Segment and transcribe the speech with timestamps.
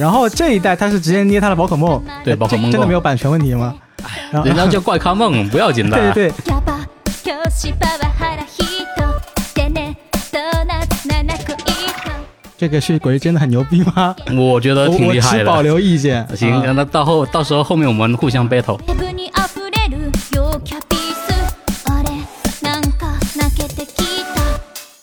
[0.00, 2.02] 然后这一代他是直接捏他的宝可梦。
[2.24, 3.74] 对宝可梦真的没有版权问题吗？
[4.02, 6.12] 哎呀人家叫怪咖梦 不要紧的。
[6.14, 6.44] 对对对。
[12.56, 14.16] 这个是鬼真的很牛逼吗？
[14.36, 15.44] 我觉得挺厉害的。
[15.44, 16.26] 保留意见。
[16.34, 18.78] 行那到后到时候后面我们互相 battle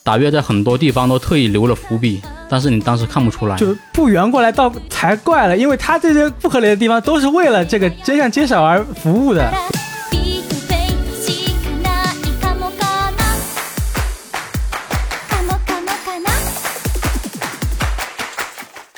[0.02, 2.20] 打月在很多地方都特意留了伏笔。
[2.49, 3.55] 但是你当时看不出来。
[3.57, 9.51] 就不圆过来倒才怪了，因为他这些不合理的地方都是为了这个真相揭晓而服务的。
[10.11, 13.23] ビートフェイスしかないかもかな
[15.29, 16.29] かもかもかな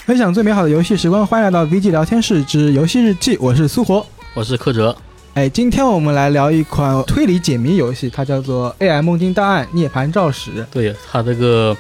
[0.06, 4.06] 分享最美好的游戏时光，欢迎来到 VG 聊天室之游戏日记，我是苏活。
[4.34, 4.96] 我是柯哲，
[5.34, 11.76] 哎，今天我们来聊一款推理解谜游戏，它叫做《AI 梦境档案：涅槃肇始》，对他这个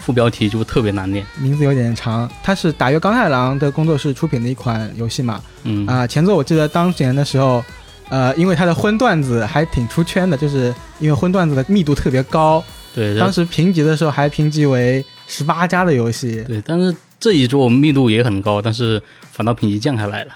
[0.00, 1.24] 副标题就特别难念。
[1.38, 2.28] 名字有点长。
[2.42, 5.40] 它是打月刚太郎的工作室出品的一款游戏嘛。
[5.64, 7.62] 嗯啊、前作我记得当年的时候，
[8.08, 12.62] 呃，因为它的荤段子还挺出圈的，就是因为荤段子的密度特别高，
[12.94, 16.42] 对，当时评级的时候还评级为十八加的游戏。
[16.48, 20.32] 对，但是这一作密度也很高，但是反倒评级降下来了。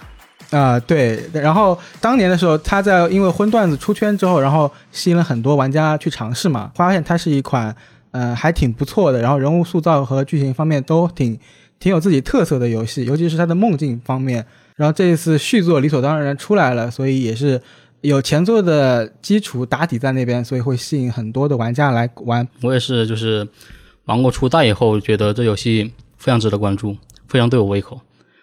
[0.51, 7.75] 啊、对，然后当年的时候，他在因为荤段子出圈之后，然后吸引了很多玩家去尝试嘛，发现它是一款
[8.15, 11.37] 呃还挺不错的，然后人物塑造和剧情方面都挺
[11.81, 14.47] 挺有自己特色的游戏，尤其是它的梦境方面。
[14.77, 17.61] 然后这一次续作理所当然出来了，所以也是
[18.01, 22.47] 有前作的基础打底在那边，所以会吸引很多的玩家来玩。
[22.63, 23.47] 我也是，就是
[24.05, 26.97] 玩过初代以后，觉得这游戏非常值得关注，
[27.29, 28.01] 非常对我胃口。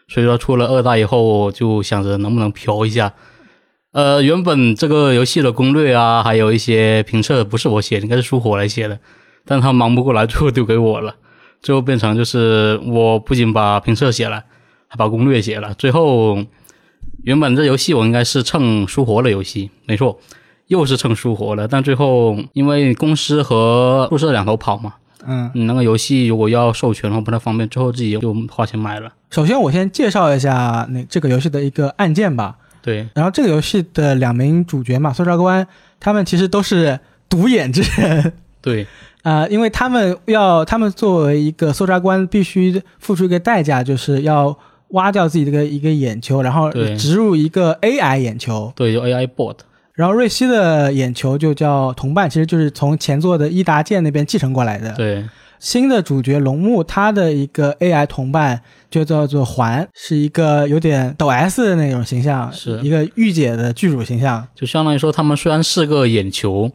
[0.07, 3.13] 所以说出了二代以后，就想着能不能嫖一下。
[3.91, 8.97] 呃，原本这个游戏的攻略啊，还有一些评测不是我写的，应该是书火来写的，
[9.45, 11.15] 但他忙不过来，最后丢给我了。
[11.61, 14.43] 最后变成就是我不仅把评测写了，
[14.87, 15.73] 还把攻略写了。
[15.75, 16.43] 最后
[17.23, 20.19] 原本这游戏我应该是蹭书活的游戏，没错，
[20.67, 21.67] 又是蹭书活的。
[21.67, 24.95] 但最后因为公司和宿舍两头跑嘛，
[25.27, 29.11] 嗯，你那个游戏如果要授权的话不太方便，最后自己就花钱买了。
[29.29, 32.57] 首先我先介绍一下那这个游戏的一个案件吧。
[32.81, 35.67] 对，然后这个游戏的两名主角嘛，搜查官，
[35.99, 38.33] 他们其实都是独眼之人。
[38.59, 38.87] 对，
[39.23, 44.57] 啊，因为他们要，他们作为一个搜查官，必须付出一个代价，就是要
[44.89, 48.73] 挖掉自己这个一个眼球，然后植入一个 AI 眼球。
[48.75, 49.57] 对，就 AI bot，
[49.93, 54.91] 然后瑞希的眼球就叫同伴，其实就是从前作的伊达健那边继承过来的。
[54.93, 55.23] 对，
[55.59, 64.47] 新的主角龙木，他的一个 AI 同伴就叫做环，是一个有点抖 S 的那种形象，是一个御姐的剧组形象。
[64.55, 66.71] 就相当于说他们虽然是个眼球，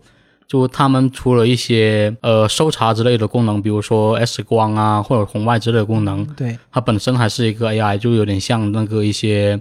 [0.46, 9.60] 就他们除了一些呃搜查之类的功能，比如说 S 光啊或者红外之类的功能，对，它本身还是一个 AI，就有点像那个一些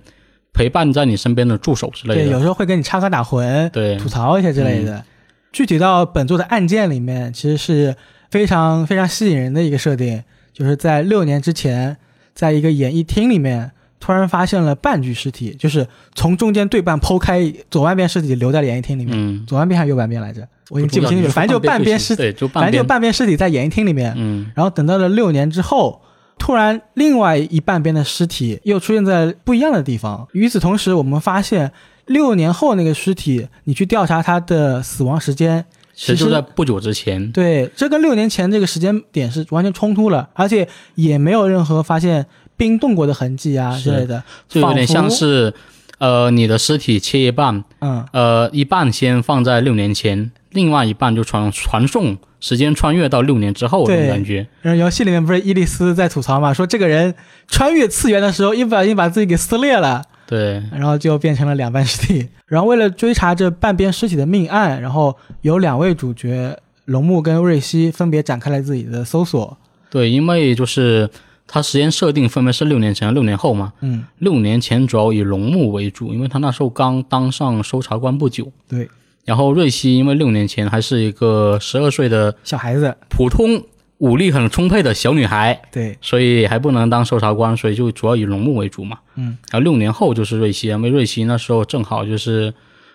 [0.53, 2.39] 陪伴在你身边的助手之类的对，有。
[2.39, 5.03] 时候会跟你插科打诨，对吐槽一些之类的。
[5.51, 7.95] 具体到本作的案件里面，其实是
[8.29, 10.23] 非常非常吸引人的一个设定，
[10.53, 11.97] 就是在六年之前，
[12.33, 20.47] 在一个演艺厅里面，突然发现了半具尸体，就是从中间对半剖开，左半边尸体留在演艺厅里面，嗯，左半边还是右半边来着？
[20.69, 24.13] 我已经记不清楚了，反正就半边尸，体对，就反正就半边，尸体在演艺厅里面。
[24.17, 26.01] 嗯，然后等到了六年之后，
[26.39, 30.27] 突然另外一半边的尸体又出现在不一样的地方。
[30.33, 31.71] 与此同时，我们发现
[32.07, 35.63] 六年后那个尸体，你去调查他的死亡时间，
[35.93, 37.31] 其实其实就在不久之前。
[37.31, 42.25] 对，这跟六年前这个时间点是完全冲突了，而且也没有任何发现
[42.57, 45.53] 冰冻过的痕迹啊之类的，就有点像是，
[45.97, 54.47] 呃，你的尸体切一半，嗯，呃，一半先放在六年前，另外一半就传传送时间穿越到六年之后的感觉。
[54.61, 57.13] 然后游戏里面不是伊丽丝在吐槽嘛，说这个人
[57.47, 60.03] 穿越次元的时候一不小心把自己给撕裂了。
[60.27, 62.27] 对，然后就变成了两半尸体。
[62.47, 69.55] 然后为了追查这半边尸体的命案，然后有两位主角龙木跟瑞希分别展开了自己的搜索。
[69.91, 71.07] 对，因为就是
[71.47, 73.73] 它时间设定分别是六年前、六年后嘛。
[73.81, 78.51] 嗯，六年前主要以龙木为主，因为他那时候刚当上搜查官不久。
[78.67, 78.89] 对，
[79.23, 83.63] 然后瑞希因为六年前还是一个十二岁的小孩子，普通
[83.99, 88.97] 武力很充沛的小女孩，对，所以还不能当搜查官，所以就主要以龙木为主嘛。
[89.15, 92.53] 嗯，然后六年后就是瑞希，因为瑞希那时候正好就是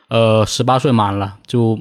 [0.08, 1.79] 呃十八岁满了，就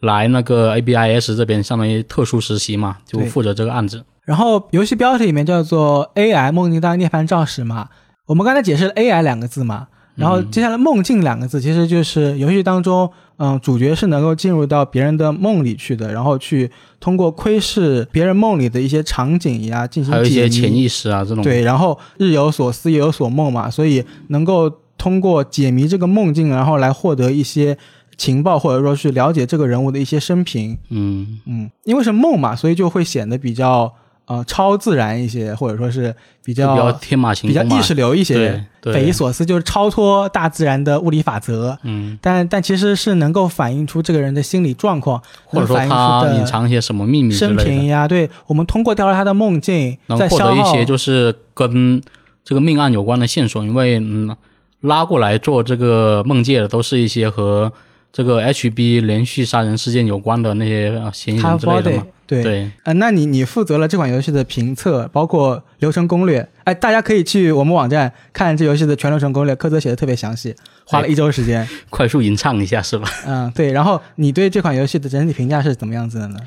[0.00, 4.04] 来那个 ABIS 这边相当于特殊实习嘛，就负责这个案子。
[4.30, 7.88] 然后游戏标题里面叫做 AI 梦境当涅槃肇始嘛。
[8.26, 21.42] 我们刚才解释了 AI 两个字嘛，然后接下来“梦境”两个字，其实就是游戏当中，嗯，主角是能够进入到别人的梦里去的，然后去通过窥视别人梦里的一些场景呀，进行还有一些潜意识啊这种。
[21.42, 27.76] 对，然后日有所思，夜有所梦嘛，所以能够通过解谜这个梦境，然后来获得一些
[28.16, 30.78] 情报，或者说去了解这个人物的一些生平。
[30.90, 33.92] 嗯，嗯，因为是梦嘛，所以就会显得比较
[34.30, 37.62] 呃超自然一些，或者说是比较比较天马行空。
[37.62, 41.76] 比较意识流一些对，匪夷所思，就是超脱大自然的物理法则。
[41.82, 48.06] 嗯，但但其实是能够反映出这个人的心理状况，或者说他出隐藏一些什么秘密之生平呀。
[48.06, 52.00] 对，我们通过调查他的梦境，能获得一些就是跟
[52.44, 53.64] 这个命案有关的线索。
[53.64, 54.36] 因为嗯，
[54.82, 57.72] 拉过来做这个梦界的都是一些和
[58.12, 61.82] 这个 HB 连续杀人事件有关的那些呃嫌疑人之类的。
[61.82, 62.02] 对。
[62.44, 66.48] 对，呃，那你你负责了这款游戏的评测，包括流程攻略。
[66.62, 70.54] 哎，大家可以去我们网站看这游戏的全流程攻略，科泽写的特别详细，
[70.84, 71.68] 花了一周时间。
[71.90, 73.08] 快速吟唱一下是吧？
[73.26, 73.72] 嗯，对。
[73.72, 76.38] 然后你对这款游戏的整体评价是怎么样子的呢？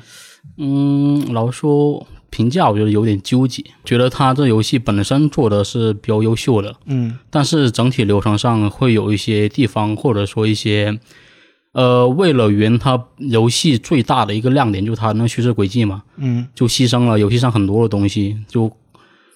[0.56, 10.98] 嗯，老实说评价我觉得有点纠结，觉得它这游戏本身做的是比较优秀的，嗯但是整体流程上会有一些地方，或者说一些，
[11.74, 18.70] 呃，为了圆它游戏最大的一个亮点，就是它那叙事轨迹嘛，嗯就牺牲了游戏上很多的东西，就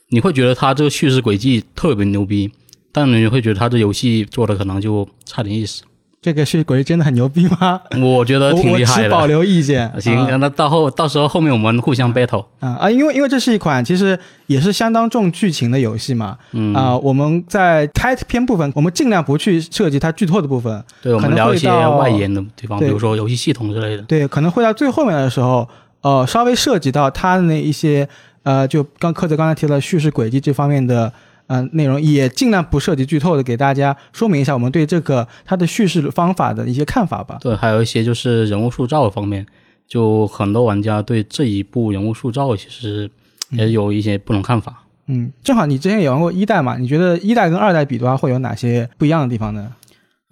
[0.09, 2.51] 你会觉得它这个叙事轨迹特别牛逼，
[2.93, 5.83] 但你会觉得它这游戏做的可能就差点意思。
[6.21, 7.81] 这个是鬼真的很牛逼吗？
[8.03, 9.27] 我觉得挺厉害持保。
[9.27, 9.89] 留意见。
[10.01, 12.45] 行，啊那到后到时候后面我们互相 battle。
[12.59, 14.19] 啊啊，因为因为这是一款其实
[14.49, 16.37] 也是相当重剧情的游戏嘛。
[16.53, 20.83] 嗯啊，我们在开篇部分，我们尽量不去涉及它剧透的部分。
[21.01, 24.03] 对，我们聊一些外延的地方，比如说游戏系统之类的。
[24.03, 25.69] 对，可能会到最后面的时候，
[26.01, 28.09] 呃，稍微涉及到它的那一些，
[28.43, 31.13] 呃，就刚科泽刚才提到的叙事轨迹这方面的。
[31.49, 37.39] 呃，内容也尽量不涉及剧透的，给大家说明一下我们对这个它的叙事方法的一些看法吧。
[37.41, 39.45] 对，还有一些就是人物塑造方面，
[39.89, 43.11] 就很多玩家对这一部人物塑造其实
[43.51, 44.85] 也有一些不同看法。
[45.07, 49.73] 嗯，正好你之前也玩过一代嘛，你觉得一代跟二代比的话，会有哪些不一样的地方呢？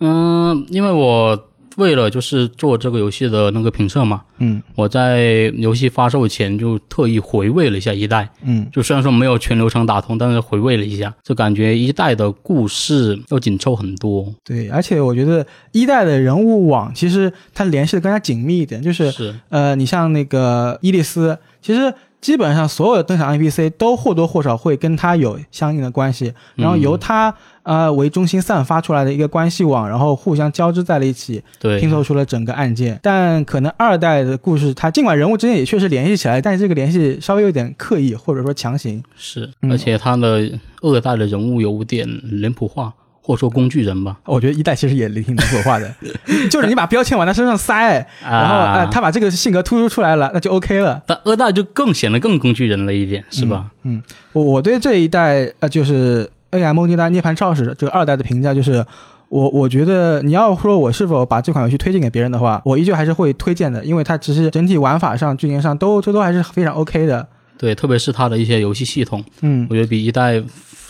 [0.01, 8.29] 嗯，因为我为了就是做这个游戏的那个评测嘛，嗯我在游戏发售前就特意回味了一下一代。
[8.43, 14.33] 嗯就虽然说没有全流程打通，但是回味了一下，就感觉一代的故事要紧凑很多。
[14.45, 27.33] 对，而且我觉得一代的人物网其实它联系的更加紧密一点，就是是，呃，你像那个伊利斯，其实基本上所有的登场 NPC 都或多或少会跟他有相应的关系，然后由他、
[27.67, 32.99] 呃为中心散发出来的一个关系网，然后互相交织在了一起，对，拼凑出了整个案件。
[33.03, 39.03] 但可能二代的故事，它尽管人物之间也确实联系起来，但是这个联系稍微有点刻意，或者说强行。
[39.17, 40.49] 是，嗯而且他的
[40.83, 44.17] 二代的人物有点脸谱化，或者说工具人吧。
[44.27, 45.93] 我觉得一代其实也挺脸谱化的，
[46.49, 51.03] 就是你把标签往他身上塞， 然后啊呃他把这个性格突出出来了，那就 OK 了。
[51.07, 53.71] 但二代就更显得更工具人了一点，是吧？
[53.83, 54.01] 嗯
[54.33, 58.85] 我我对这一代呃，就是 A M 梦境大涅槃赵氏这个二代的评价就是，
[59.29, 67.27] 我我觉得你要说我是否把这款游戏推荐给别人的话，我依旧还是会推荐的，因为它其实整体玩法上、剧情上都这都还是非常 OK 的。
[67.59, 70.43] 对，特别是它的一些游戏系统，嗯我，觉得比一代。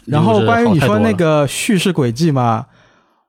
[0.06, 2.66] 然后关于你说那个，叙事轨迹嘛，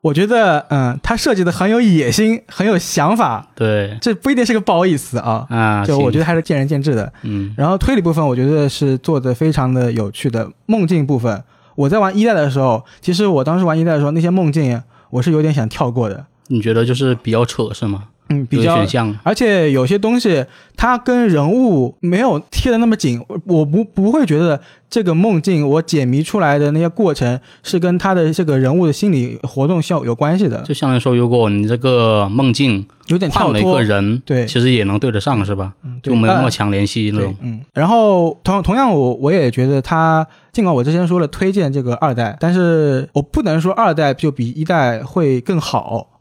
[0.02, 5.46] 我觉得嗯，它设计的很有野心，很有想法，对这不一定是个不好意思啊。
[5.50, 7.12] 啊，就我觉，得还是见仁见智的。
[7.24, 10.48] 嗯，然后推理部分，我觉得是做的非常的有趣的。
[10.68, 11.44] 梦境部分，
[11.78, 14.82] 我在玩一代的时候，其实我当时玩一代的时候，那些梦境
[15.12, 16.26] 我是有点想跳过的。
[16.48, 18.06] 你觉得就是比较扯是吗？
[18.30, 33.84] 嗯，比较选项，而且有些东西它跟人物没有贴的那么紧，我我不不会觉得这个梦境我解谜出来的那些过程是跟他的这个人物的心理活动效有关系的，就相当于说，如果你这个梦境有点跳换了一脱个。
[33.84, 35.74] 人，对其实也能对得上，是吧？
[35.86, 46.17] 嗯就没有那么呃强联系那种。，嗯，然后同同样我我也觉得他，尽管我之前说了推荐这个二代，但是我不能说二代就比一代会更好。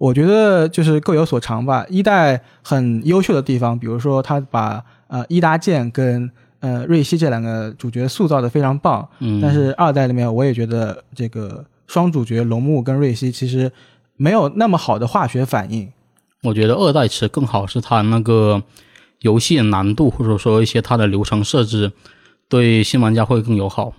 [0.00, 1.84] 我觉得就是各有所长吧。
[1.90, 6.30] 一代很优秀的地方，比如说他把呃伊达健跟
[6.60, 13.70] 呃瑞希这两个主角塑造的非常棒，嗯，但是二代里面我也觉得这个双主角龙木跟瑞希其实
[14.16, 15.92] 没有那么好的化学反应。
[16.44, 18.62] 我觉得二代其实更好是它那个
[19.18, 21.92] 游戏的难度，或者说一些它的流程设置，
[22.48, 23.92] 对新玩家会更友好。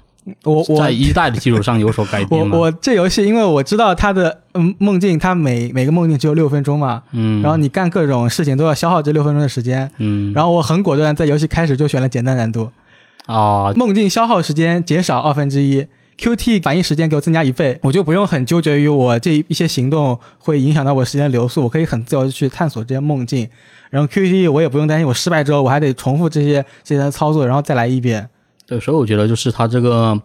[0.43, 2.57] 我我在一代的基础上有所改 我编嘛。
[2.57, 12.69] 我这游戏，因为我知道它的嗯梦境，它每每个梦境只有六分钟嘛，嗯，然后你干各种事情都要消耗这六分钟的时间，嗯，然后我很果断，在游戏开始就选了简单难度，
[13.25, 15.87] 啊，梦境消耗时间减少二分之一
[16.19, 23.49] ，QT 反应时间给我增加一倍，我就不用很纠结于我这一些行动会影响到我时间流速，我可以很自由的去探索这些梦境。
[23.89, 28.29] 然后 QT 我也不用担心我失败之后我还得重复这些这些操作，然后再来一遍。
[28.71, 30.17] 对，所以我觉得就是它这个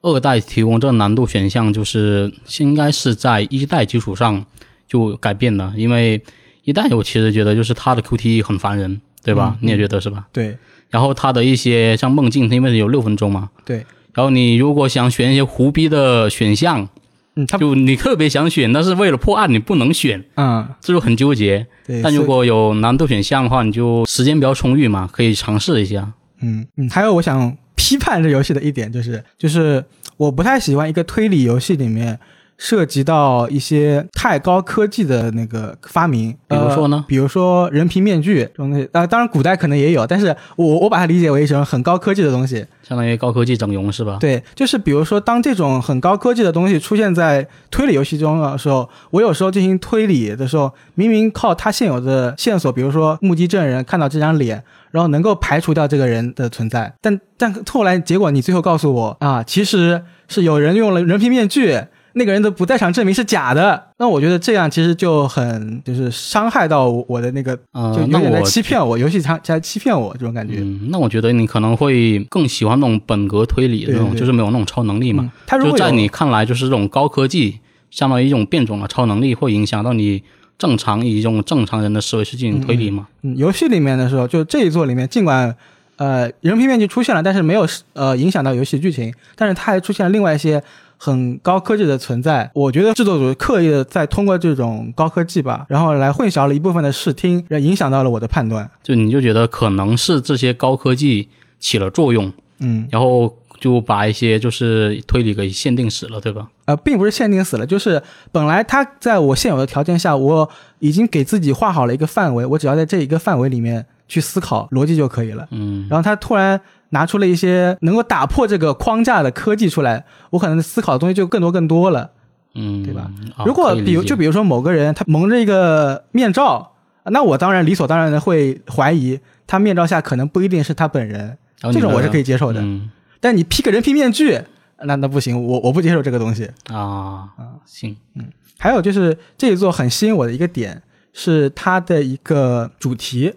[0.00, 4.46] 二代提供这个难度选项，就是应该是在一代基础上
[4.86, 6.22] 就改变的，因为
[6.62, 9.56] 一代我其实觉得就是它的 QTE 很烦人，对吧？
[9.60, 10.28] 你也觉得是吧？
[10.32, 10.56] 对
[10.88, 16.88] 然后它的一些像梦境，它因为有六分钟嘛，对，然后你如果想选一些胡逼的选项，
[17.34, 21.66] 嗯，它就你特别想选，但是为了破案你不能选，嗯这就很纠结。
[21.84, 26.12] 对，但如果有难度选项的话，你就时间比较充裕嘛，可以尝试一下。
[26.42, 29.82] 嗯嗯，还有我想批判这游戏的一点就是，就是
[30.18, 32.20] 我不太喜欢一个推理游戏里面
[32.62, 42.66] 涉及到一些太高科技的那个发明，比如说呢呃比如说人皮面具这种东西，呃，当然古代可能也有，但是我我把它理解为一种很高科技的东西。
[42.82, 44.18] 相当于高科技整容是吧？
[44.20, 61.80] 对，就是比如说，当这种很高科技的东西出现在推理游戏中的时候，我有时候进行推理的时候，明明靠它现有的线索，比如说目击证人看到这张脸，然后能够排除掉这个人的存在，但但后来结果你最后告诉我啊，其实是有人用了人皮面具。
[62.14, 70.56] 那个人的不在场证明是假的，那我觉得这样其实就很就是伤害到我我的那个，呃就有点在欺骗我，游戏在在欺骗我这种感觉。
[70.58, 75.22] 嗯，那我觉得你可能会更喜欢那种本格推理的那种，就是没有那种超能力嘛。
[75.24, 80.22] 嗯，他如果就在你看来，就是这种高科技，相当于一种变种的超能力，会影响到你
[80.58, 83.06] 正常以一种正常人的思维去进行推理嘛？
[83.22, 85.54] 嗯，游戏里面的时候，就这一座里面，尽管
[85.96, 90.62] 呃人皮面具出现了，但是没有呃影响到游戏剧情，但是它还出现了另外一些
[91.02, 92.50] 很高科技的存在。
[92.54, 98.70] 我觉得制作组刻意的在通过这种高科技吧，然后来混淆了一部分的视听，让影响到了我的判断。
[98.82, 106.48] 就你就觉得可能是这些高科技起了作用，嗯，然后就把一些就是推理给限定死了，对吧？
[106.66, 115.46] 呃，并不是限定死了，就是本来它在我现有的条件下，我已经给自己画好了一个范围，我只要在这一个范围里面去思考逻辑就可以了。
[115.52, 122.10] 嗯，然后他突然拿出了一些能够打破这个框架的科技出来，我可能思考的东西就更多更多了。
[122.54, 126.72] 嗯，对吧啊如果比如就比如说某个人他蒙着一个面罩，
[127.04, 131.38] 那我当然理所当然的会怀疑他面罩下可能不一定是他本人，
[131.72, 132.60] 这种我是可以接受的。
[132.60, 132.90] 嗯
[133.22, 134.40] 但你披个人皮面具，
[134.82, 136.50] 那那不行，我我不接受这个东西。
[136.72, 137.28] 啊
[137.66, 138.24] 行，嗯
[138.58, 143.34] 还有就是这一座很吸引我的一个点是它的一个主题，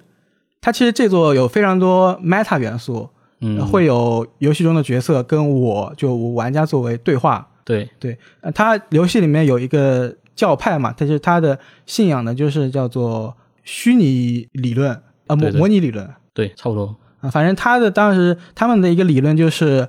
[0.64, 3.10] 它其实这座有非常多 meta 元素，
[3.42, 7.46] 嗯，会有游戏中的角色跟我就我玩家作为对话。
[7.66, 14.90] 对，对，呃，它游戏里面有一个教派嘛，它就是它的信仰呢，就是叫做虚拟理论
[15.28, 16.10] 啊、模模拟理论。
[16.34, 19.86] 对，差不多，啊、反正他的当时他们的一个理论就是，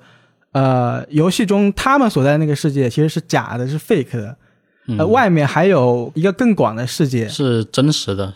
[0.51, 4.37] 呃，游戏中他们所在那个世界其实是假的，是 fake 的，
[4.89, 4.99] 嗯。
[4.99, 7.29] 呃，外面还有一个更广的世界。
[7.29, 8.35] 是真实的，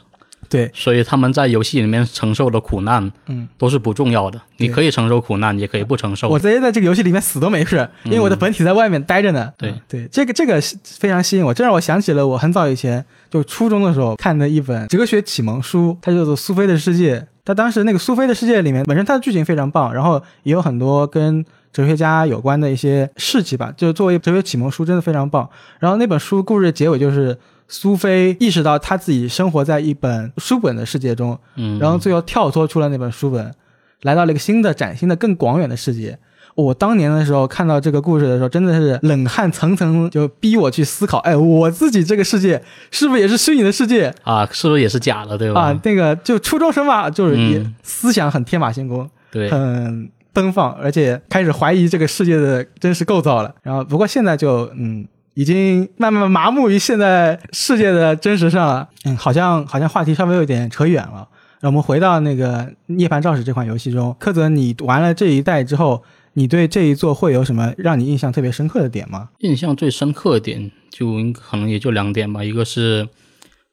[0.49, 4.41] 对，所以他们在游戏里面承受的苦难，嗯，都是不重要的。
[4.57, 6.29] 你可以承受苦难，也可以不承受。
[6.29, 9.53] 我直接在这个游戏里面死都没事，因为我的本体在外面待着呢。
[9.59, 17.19] 对嗯对，这个这个非常吸引我，这让我想起了我很早以前就初中的时候看的一本哲学启蒙书，它叫做《苏菲的世界》。
[17.45, 25.49] 它当时那个《苏菲的世界》里面，本身它的剧情非常棒，然后也有很多跟哲学家有关的一些事迹吧，就作为哲学启蒙书真的非常棒。
[25.79, 33.55] 然后那本书故事的结尾就是苏菲意识到她自己生活在一本书本的世界中，嗯，然后最后跳脱出了那本书本，
[34.03, 36.19] 来到了一个新的、崭新的、更广远的世界。
[36.55, 42.61] 我当年的时候看到这个故事的时候，真的是冷汗层层，就逼我去思考：哎，我自己这个世界
[42.91, 45.61] 是不是也是虚拟的世界啊，是不是也是假的，对吧？
[45.61, 45.81] 啊？
[45.85, 53.55] 那个就初中生嘛，就是也嗯思想很天马行空，对，很奔放，而且开始怀疑这个世界的真实构造了。
[53.63, 55.07] 然后，不过现在就嗯，
[55.39, 58.89] 已经慢慢麻木于现在世界的真实上了。
[59.05, 61.29] 嗯，好像好像话题稍微有点扯远了。
[61.61, 66.03] 让我们回到那个《涅槃肇始》这款游戏中，柯泽，你玩了这一代之后，
[66.33, 69.29] 你对这一座会有什么让你印象特别深刻的点吗？
[69.39, 73.09] 印象最深刻的点就应可能也就两点吧，一个是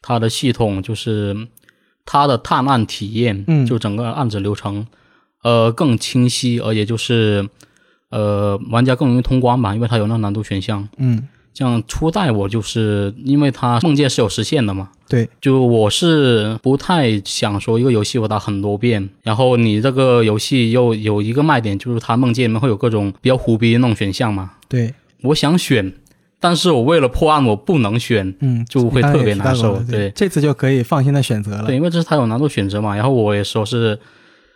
[0.03, 1.35] 它的系统，就是
[2.05, 4.85] 它的探案体验，嗯就整个案子流程，
[5.41, 7.49] 呃，更清晰，而且就是
[8.11, 10.87] 呃，玩家更容易通关吧，因为它有那个难度选项。
[10.97, 25.93] 嗯，像初代我就是因为它梦界是有实现的嘛，对，就我是不太想说一个游戏我打很多遍，然后你这个游戏又有一个卖点，就是它梦界里面会有各种比较胡逼的那种选项嘛，对，我想选，
[26.41, 30.11] 但是我为了破案我不能选，嗯，就会特别难受对。
[30.11, 31.67] 这次就可以放心的选择了。
[31.67, 33.97] 对，因为这是它有难度选择嘛，然后我也说是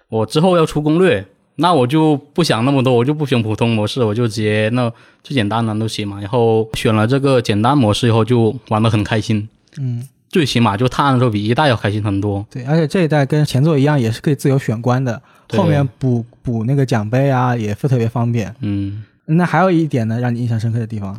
[0.10, 1.26] 我之后要出攻略，
[1.60, 6.20] 那我就不想那么多，我就不选普通模式，我就直接那最简单的都行嘛。
[6.22, 9.48] 然后选了这个简单模式以后，就玩的很开心，
[9.78, 12.46] 嗯，最起码就探案的时候比一代要开心很多。
[12.50, 18.56] 对，而且这一代跟前作一样，也是可以自由选关的，后面补补那个奖杯啊，也是特别方便。
[18.62, 21.14] 嗯，那还有一点呢，让你印象深刻的地方，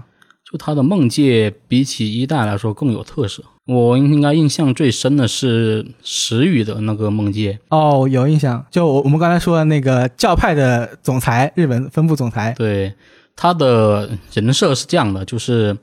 [0.51, 3.43] 就它的梦界比起一代来说更有特色。
[3.71, 12.93] 我应该印象最深的是石宇的那个梦界，哦，有印象，就我我们刚才说的那个教派的总裁，日本分部总裁，对，
[13.37, 15.77] 他的人设是这样的，就是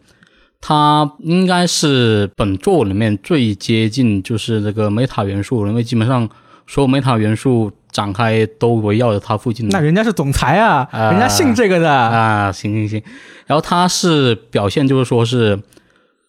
[0.60, 6.28] 他应该是本作里面最接近就是这个 meta 元素，因为基本上
[6.68, 9.72] 所有 meta 元素展开都围绕着他附近的。
[9.72, 13.02] 那人家是总裁啊，啊人家信这个的，啊，行行行，
[13.46, 15.58] 然后他是表现就是说是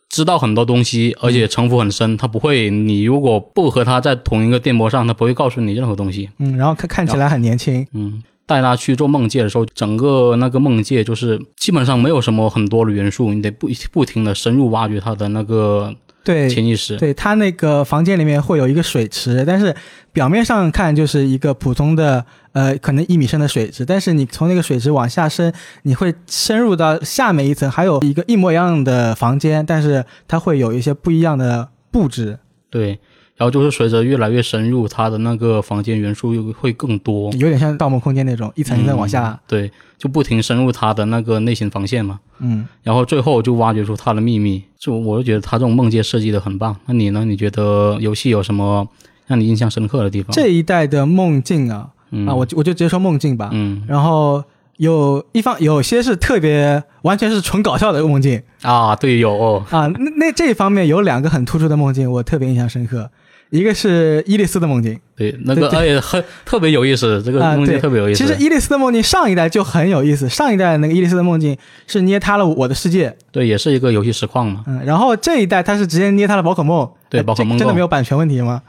[0.08, 6.28] 知道很多东西，而且城府很深，他不会，你如果不和他在同一个电波上，他不会告诉你任何东西。
[6.38, 15.94] 嗯，然后看看起来很年轻，嗯，带他去做梦界的时候，整个那个梦界就是基本上没有什么很多的元素，你得不不停的深入挖掘他的那个
[16.28, 16.94] 对，潜意识。
[16.98, 19.74] 对他那个房间里面会有一个水池，但是
[20.12, 25.50] 表面上看就是一个普通的呃可能一米深的水池，但是你从那个水池往下深，
[25.84, 32.98] 你会深入到下面一层，还有一个一模一样的房间，但是它会有一些不一样的布置，对，
[33.38, 37.32] 然后就是随着越来越深入，他的那个房间元素又会更多。
[37.34, 42.18] 有点像《盗梦空间》那种一层一层往下，对，就不停深入他的那个内心防线嘛。
[42.40, 42.66] 嗯。
[42.82, 46.76] 然后最后就挖掘出他的秘密，就我就觉得他这种梦界设计的很棒。
[46.86, 47.24] 那你呢？
[47.24, 48.86] 你觉得游戏有什么
[49.28, 50.32] 让你印象深刻的地方？
[50.32, 53.50] 这一代的梦境啊，嗯啊，我就我就直接说梦境吧。
[53.52, 54.42] 嗯然后
[54.78, 63.08] 有一方有些是特别完全是纯搞笑的梦境啊，对，有哦，啊，那那这一方面有两个很突出的梦境，我特别印象深刻。
[63.50, 68.22] 一个是伊利斯的梦境对，那个对而且很特别有意思，这个啊，梦境对，特别有意思。
[68.22, 74.62] 其实伊利斯的梦境上一代就很有意思，上一代那个伊利斯的梦境是捏塌了我的世界，对，也是一个游戏实况嘛。
[74.66, 78.60] 嗯，然后这一代它是直接捏塌了宝可梦，呃对宝可梦真的没有版权问题吗？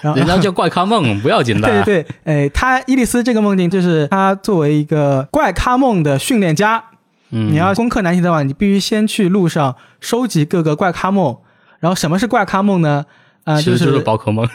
[0.00, 1.68] 然后人家叫怪咖梦，不要紧的。
[1.84, 6.82] 对对对，诶，他伊利斯这个梦境就是他作为一个怪咖梦的训练家，
[7.30, 11.36] 嗯，你要攻克难题的话，你必须先去路上收集各个怪咖梦。
[11.80, 13.04] 然后什么是怪咖梦呢？
[13.44, 14.48] 呃，其实就是宝可梦。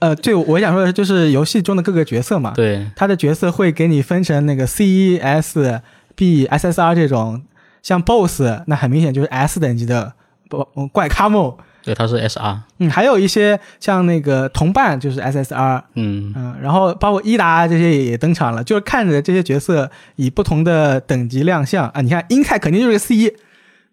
[0.00, 2.52] 呃，对，我想说的是就是游戏中的各个角色嘛。
[2.56, 5.80] 对，他的角色会给你分成那个 C、S、
[6.14, 7.42] B、SSR 这种，
[7.82, 10.12] 像 BOSS 那很明显就是 S 等级的
[10.48, 11.54] 不怪咖梦。
[11.82, 12.58] 对，它是 SR。
[12.78, 23.34] 嗯，还有一些像那个同伴就是 SSR，嗯，嗯，然后包括伊达这些也也登场了，就是看着这些角色以不同的等级亮相啊，你看英泰肯定就是个 C，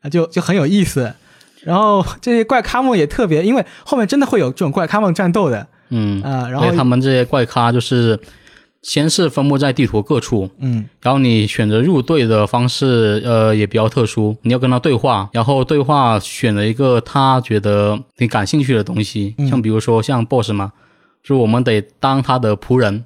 [0.02, 1.14] 啊，就就很有意思。
[1.64, 8.20] 然后这些怪咖梦也特别，因为后面真的会有这种怪咖梦战斗的，嗯，啊、然后他们这些怪咖就是
[8.82, 20.72] 先是分布在地图各处，嗯然后你选择入队的方式，呃，也比较特殊，你要跟他对话，然后对话选了一个他觉得你感兴趣的东西，嗯像比如说像 BOSS 嘛，
[21.22, 23.04] 就是我们得当他的仆人，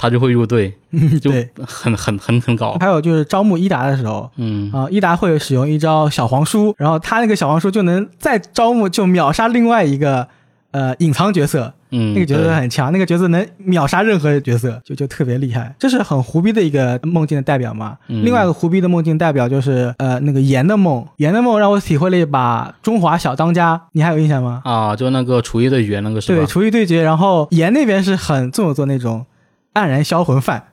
[0.00, 0.72] 他就会入队，
[1.20, 1.30] 就。
[1.66, 10.26] 很很很很搞，还有就是招募伊达的时候，嗯，啊、伊达会使用一招小黄书，然后他那个小黄书就能再招募，就秒杀另外一个
[10.70, 15.74] 呃隐藏角色，嗯，那个角色很强，那个角色能秒杀任何角色，就就特别厉害。
[15.78, 17.98] 这是很胡逼的一个梦境的代表嘛。
[18.08, 24.62] 嗯另外一个胡逼的梦境代表就是呃那个盐的梦，盐的梦让我体会了一把中华小当家，你还有印象吗？
[24.64, 29.24] 啊，就那个厨艺对决那个是对，厨艺对决，然后盐那边是很做作那种
[29.74, 30.64] 黯然销魂饭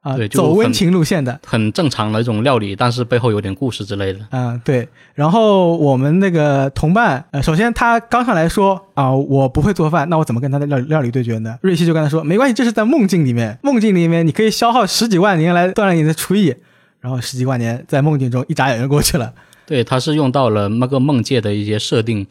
[0.00, 1.40] 啊、对走温情路线的。
[1.44, 4.20] 很正常的一种料理，但是背后有点故事之类的。
[4.30, 4.88] 嗯，对。
[5.14, 11.58] 然后我们那个同伴，呃，首先他刚上来说啊、我不会做饭，那我怎么跟他的料料理对决呢？
[11.62, 16.54] 瑞希就跟他说，没关系，这是在梦境里面，梦境里面你可以消耗十几万年来锻炼你的厨艺，
[17.00, 19.34] 然后十几万年在梦境中一眨眼就过去了。
[19.66, 22.26] 对，他是用到了那个梦界的一些设定，因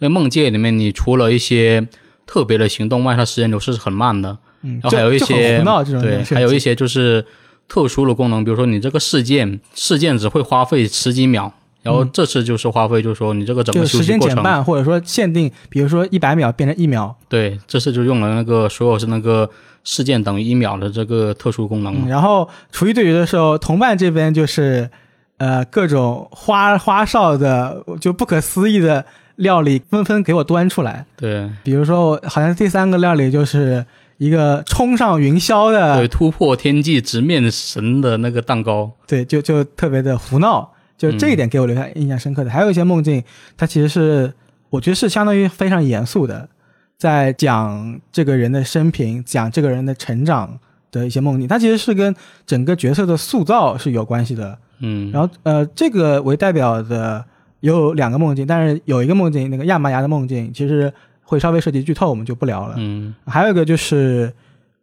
[0.00, 1.86] 为梦界里面你除了一些
[2.26, 4.38] 特别的行动外，它时间流逝是很慢的。
[4.62, 5.62] 嗯，然后还有一些
[6.00, 7.24] 对，还有一些就是
[7.68, 17.14] 特殊的功能，比如说你这个事件事件只会花费十几秒，然后这次就是花费，就是说你这个整个就时休息过程，间减半，或者说限定，比如说一百秒变成一秒。
[17.28, 19.48] 对，这次就用了那个所有是那个
[19.84, 21.94] 事件等于一秒的这个特殊功能。
[22.04, 24.90] 嗯，然后厨艺对决的时候，同伴这边就是
[25.36, 29.04] 呃各种花花哨的就不可思议的
[29.36, 31.06] 料理纷纷给我端出来。
[31.16, 33.84] 对比如说，好像第三个料理就是
[34.18, 42.50] 一个冲上云霄的，对，突破天际直面神的那个蛋糕，对，就就特别的胡闹，就这一点给我留下印象深刻的。
[42.50, 43.22] 还有一些梦境，
[43.56, 44.32] 它其实是
[44.70, 46.48] 我觉得是相当于非常严肃的，
[46.96, 50.58] 在讲这个人的生平，讲这个人的成长
[50.90, 54.58] 的一些梦境，它其实是跟整个角色的塑造是有关系的。
[54.80, 57.24] 嗯，然后呃，这个为代表的
[57.60, 60.92] 有两个梦境，但是有一个梦境，那个亚麻牙的梦境，其实
[61.28, 62.74] 会稍微涉及剧透，我们就不聊了。
[62.78, 64.32] 嗯还有一个就是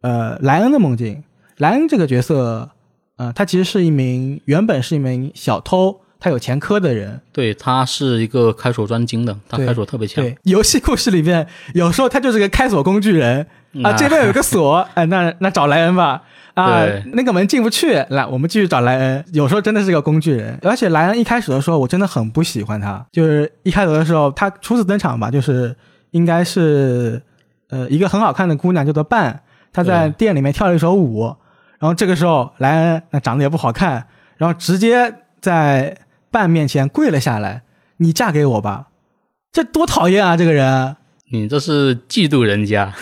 [0.00, 1.24] 呃莱恩的梦境，
[1.58, 2.70] 莱恩这个角色，
[3.16, 7.20] 呃，他其实是一名原本是一名小偷，他有前科的人。
[7.32, 10.22] 对，他是一个开锁专精的，他对开锁特别强。
[10.22, 13.44] 对，游戏故事里面有时候他就是个开锁工具人
[13.82, 16.22] 啊，这边有个锁， 哎，那那找莱恩吧。
[16.54, 19.22] 啊，那个门进不去，来，我们继续找莱恩。
[19.34, 23.04] 有时候真的是个工具人，而且莱恩一开始的时候，我真的很不喜欢他。
[23.12, 25.76] 就是一开头的时候，他初次登场吧，就是
[26.10, 27.22] 应该是
[27.68, 29.42] 呃一个很好看的姑娘叫做半，
[29.72, 31.24] 她在店里面跳了一首舞，
[31.78, 35.96] 然后这个时候莱恩那长得也不好看，然后直接在
[36.30, 37.62] 半面前跪了下来，
[37.98, 38.88] 你嫁给我吧。
[39.52, 40.36] 这多讨厌啊！
[40.36, 40.96] 这个人
[41.30, 42.92] 你这是嫉妒人家。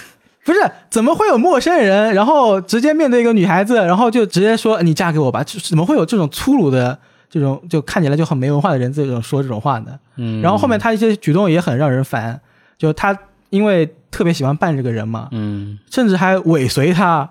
[0.45, 0.59] 不是
[0.91, 5.43] 怎么会有陌生人，然后直接面对一个女孩子，然后就直接说你嫁给我吧？
[5.43, 6.99] 怎么会有这种粗鲁的
[7.31, 9.99] 这种就看起来就很没文化的人这种说这种话呢？
[10.17, 12.39] 嗯，然后后面他一些举动也很让人烦，
[12.79, 13.19] 就他
[13.51, 17.31] 因为特别喜欢扮这个人嘛，嗯甚至还尾随他，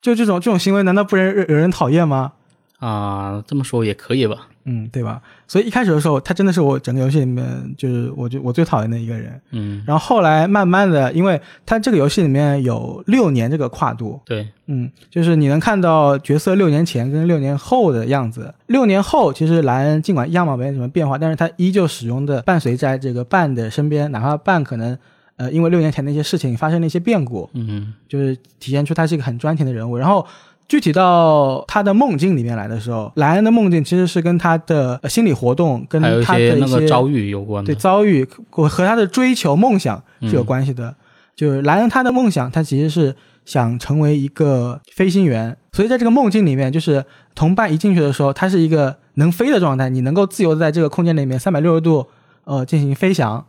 [0.00, 2.32] 就这种这种行为难道不人惹人讨厌吗？
[2.78, 4.48] 啊，这么说也可以吧。
[4.64, 5.20] 嗯，对吧？
[5.48, 7.44] 所以一开始的时候，他真的是我整个游戏里面
[7.76, 9.40] 就是我就我最讨厌的一个人。
[9.50, 18.54] 嗯，然后后来慢慢的，因为他这个游戏里面有六年这个跨度，对，嗯，就是你能看到角色六年前跟六年后的样子。
[18.66, 24.96] 六年后，其实莱恩尽管样貌没什么变化，但是他依旧使用的伴随在这个伴的身边，哪怕伴可能
[25.36, 29.96] 呃因为六年前的一些事情发生了一些变故，嗯就是体现出他是一个很专情的人物。
[29.96, 30.26] 然后
[30.68, 37.74] 具体到他的梦境里面来的时候，莱恩的梦境其实是跟他的呃心理活动跟他的一些那个些遭遇有关对。
[37.74, 40.94] 遭遇和和他的追求梦想是有关系的。
[41.34, 52.06] 就是莱恩他的梦想，他其实是想成为一个飞行员，所以在这个梦境里面，就是同伴一进去的时候，他是一个能飞的状态，你能够自由的在这个空间里面三百六十度
[52.44, 53.44] 呃进行飞翔，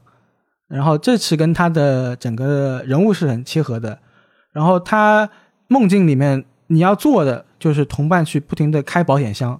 [0.69, 3.99] 然后这是跟他的整个人物是很契合的。
[4.53, 5.29] 然后他
[5.67, 9.59] 梦境里面你要做的就是同伴去不停的开保险箱，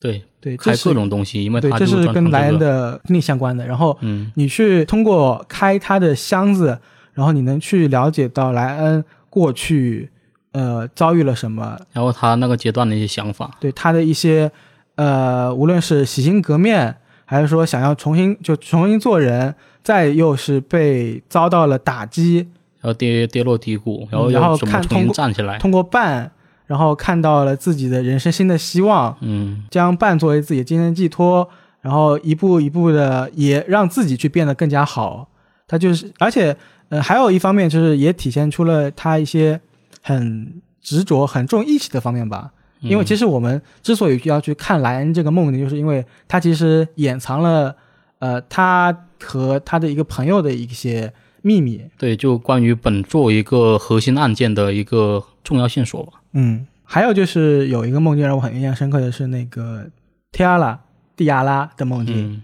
[0.00, 2.58] 对，对，开各种东西，因为对，这是跟莱恩。
[2.58, 3.66] 的经历相关的。
[3.66, 6.78] 然后嗯你去通过开他的箱子，
[7.14, 10.10] 然后你能去了解到莱恩过去
[10.52, 13.50] 呃遭遇了什么，然后他那个阶段的一些想法。
[13.58, 14.50] 对他的一些
[14.96, 22.48] 呃，无论是洗心革面，还是说想要重新就重新做人，再又是被遭到了打击，
[22.80, 25.58] 然后跌跌落低谷，然后嗯然后看通过站起来。
[25.58, 26.30] 通过伴，
[26.66, 31.48] 然后看到了自己的人生新的希望，嗯将伴作为自己的精神寄托，
[31.80, 35.28] 然后一步一步的也让自己去变得更加好。
[35.66, 36.56] 他就是，而且
[36.88, 39.60] 呃，还有一方面就是也体现出了他一些
[40.02, 42.50] 很执着、很重义气的方面吧。
[42.80, 47.74] 因为其实我们之所以要去看莱恩这个梦境，就是因为他其实掩藏了
[48.20, 51.12] 呃他和他的一个朋友的一些
[51.48, 51.80] 秘密。
[51.96, 56.12] 对，就关于本作一个核心案件的一个重要线索吧。
[56.32, 59.86] 嗯，还有就是有一个梦境让我很印象深刻的是那个
[60.30, 60.78] 提亚拉
[61.16, 62.14] 蒂亚拉的梦境。
[62.16, 62.42] 嗯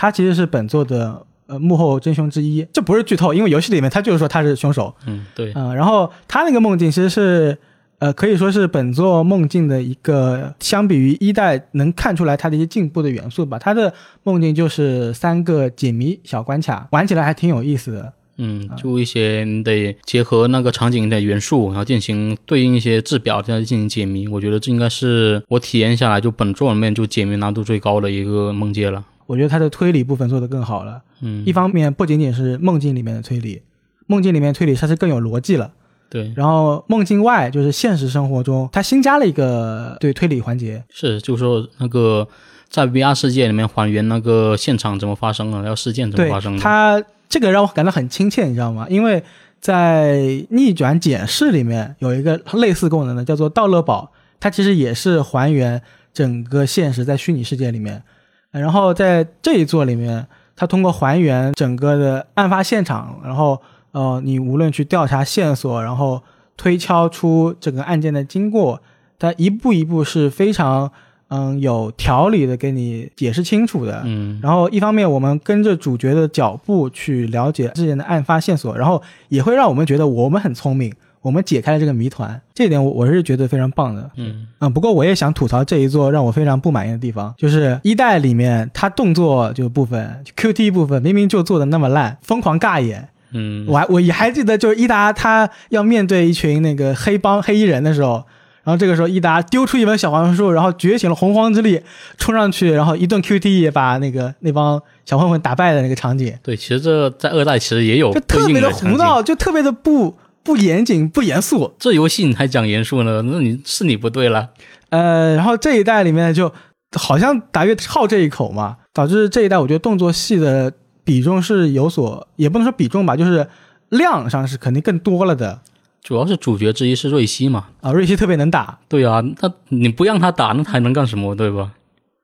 [0.00, 7.58] 他其实是本作的呃幕后真凶之一，这不是剧透，因为游戏里面他就是说他是凶手，嗯，对，嗯、然后他那个梦境其实是
[7.98, 13.58] 呃可以说是本作梦境的一个相比于一代能看出来他的一些进步的元素吧。
[13.58, 18.14] 他的梦境就是三个解谜小关卡，玩起来还挺有意思的。
[18.42, 24.26] 嗯，就一些你得结合那个场景的元素，然后进行对应一些字表，这样进行解谜。
[24.26, 29.04] 我觉得这应该是我体验下来就本作里面就解谜难度最高的一个梦界了。
[29.26, 31.02] 我觉得它的推理部分做得更好了。
[31.20, 33.60] 嗯一，方面不仅仅是梦境里面的推理，
[34.06, 35.70] 梦境里面推理它是更有逻辑了。
[36.08, 40.82] 对，然后梦境外就是现实生活中，它新加了一个对推理环节。
[40.90, 42.26] 是，就是说那个
[42.68, 46.62] 在 VR 世界里面还原那个现场怎么发生的，然后事件怎么发生的。
[46.62, 48.86] 它这个让我感到很亲切，你知道吗？
[48.90, 49.22] 因为
[49.60, 55.80] 在逆转检视里面有一个类似功能的，叫做道乐宝，它其实也是还原
[56.12, 58.02] 整个现实在虚拟世界里面。
[58.50, 63.62] 然后在这一座里面，它通过还原整个的案发现场，然后
[63.92, 66.20] 呃，你无论去调查线索，然后
[66.56, 68.82] 推敲出整个案件的经过，
[69.20, 70.90] 它一步一步是非常
[71.30, 74.02] 嗯有条理的给你解释清楚的。
[74.04, 84.10] 嗯，然后一方面我们跟着主角的脚步去了解之前的案发线索，然后也会让我们觉得我们很聪明，我们解开了这个谜团，这一点我我是觉得非常棒的。
[84.16, 98.24] 嗯嗯，不过我也想吐槽这一座让我非常不满意的地方，就是一代里面他动作就部分 QT 部分明明就做的那么烂，疯狂尬演，嗯，我还我也还记得，就是伊达他要面对一群那个黑帮黑衣人的时候，
[98.62, 101.80] 然后这个时候伊达丢出一本小黄书，然后觉醒了洪荒之力，
[102.18, 111.72] 冲上去，然后一顿 QTE 把那个那帮小混混打败的那个场景，对，其实这在二代其实也有就特别的胡闹，就特别的不不严谨、不严肃。
[111.78, 113.22] 这游戏你还讲严肃呢？
[113.22, 114.50] 那你是你不对了。
[114.90, 116.52] 呃，然后这一代里面就
[116.96, 123.46] 好像达越好这一口嘛，导致这一代我觉得动作戏的比重是有所，也不能说比重吧，就是
[123.88, 125.60] 量上是肯定更多了的
[126.02, 127.68] 主要是主角之一是瑞希嘛。
[127.80, 127.92] 啊。
[127.92, 131.34] 瑞希特别能打，对啊，他你不让他打，那他还能干什么？
[131.34, 131.72] 对吧？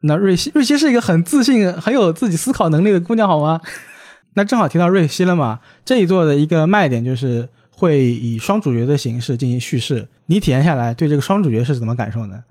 [0.01, 3.61] 那瑞希，瑞希是一个很自信、很有自己思考能力的姑娘，好吗？
[4.35, 10.07] 那正好提到瑞希了嘛，这一座的一个卖点就是会以双主角的形式进行叙事。
[10.27, 12.45] 你体验下来，对这个双主角是怎么感受呢？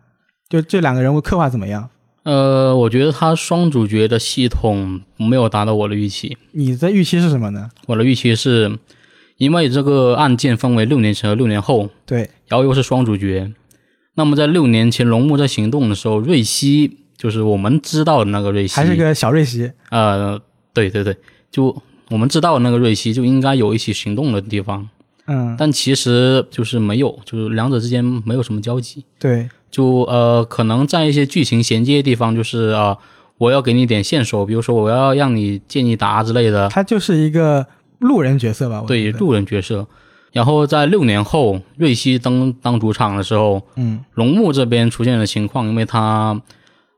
[0.49, 1.89] 就这两个人物刻画怎么样？
[2.23, 6.35] 呃，我觉得他双主角的系统没有达到我的预期。
[6.53, 7.69] 你的预期是什么呢？
[7.85, 8.79] 我的预期是，
[9.37, 13.51] 因为这个案件分为六年前和六年后，对，然后又是双主角。
[14.15, 19.71] 那么在六年前，龙木在行动的时候，瑞希就是我们知道的那个瑞希，还是个小瑞希。
[19.89, 20.39] 呃，
[20.73, 21.17] 对对对，
[21.51, 21.75] 就
[22.09, 24.87] 我们知道的那个瑞希就应该有一起行动的地方，
[25.27, 29.03] 嗯，但其实就是没有，就是两者之间没有什么交集。
[29.19, 32.97] 对，就呃，可能在一些剧情衔接的地方，就是啊、呃
[33.37, 37.67] 我要给你点线索，比如说我要让你建议答之类的，他就是一个
[38.05, 38.83] 路人角色吧？
[38.87, 39.87] 对路人角色。
[40.31, 46.41] 然后在六年后，瑞希登当主场的时候，嗯，龙木这边出现的情况，因为他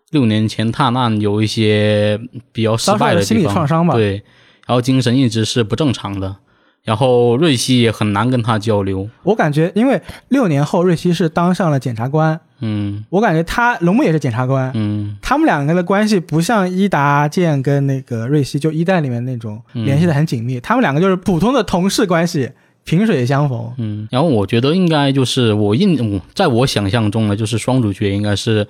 [0.10, 2.20] 六年前探案有一些
[2.52, 4.24] 比较失败的心理创伤吧？，对，
[4.66, 6.38] 然后精神一直是不正常的，
[6.84, 13.04] 然后瑞希也很难跟他交流，我感觉，因为六年后瑞希是当上了检察官，嗯。
[13.10, 15.18] 我感觉他龙木也是检察官，嗯。
[15.22, 19.86] 他们两个的关系不像伊达健跟那个瑞希就一代里面那种嗯。
[19.86, 22.50] 联系的很紧密，他们两个就是普通的同事关系，
[22.84, 23.74] 萍水相逢。
[23.78, 28.68] 嗯，然后我觉得应该就是我印我在我想象中呢，就是双主角应该是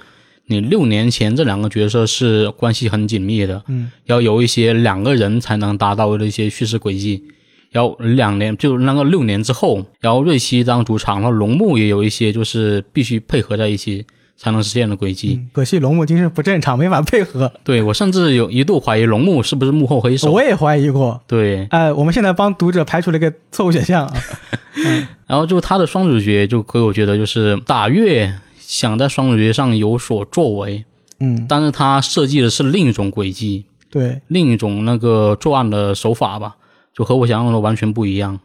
[0.47, 7.23] 你六年前这两个角色是关系很紧密的，嗯，要有一些两个人才能达到的一些叙事轨迹。
[7.71, 15.39] 然后两年就那个六年之后，然后瑞希当主场，然后龙木也有一些就是必须配合在一起才能实现的轨迹。
[15.39, 17.51] 嗯可惜龙木精神不正常，没法配合。
[17.63, 20.31] 对我甚至有一度怀疑龙木是不是幕后黑手。
[20.31, 21.19] 我也怀疑过。
[21.27, 24.13] 对，呃，我们现在帮读者排除了一个错误选项啊。
[25.27, 30.85] 然后就他的双主角就给我觉得就是打月想在双主角上有所作为，
[31.19, 36.55] 嗯，但是他设计的是另一种轨迹，对，另一种那个作案的手法吧，
[36.97, 38.39] 就和我想象中的完全不一样。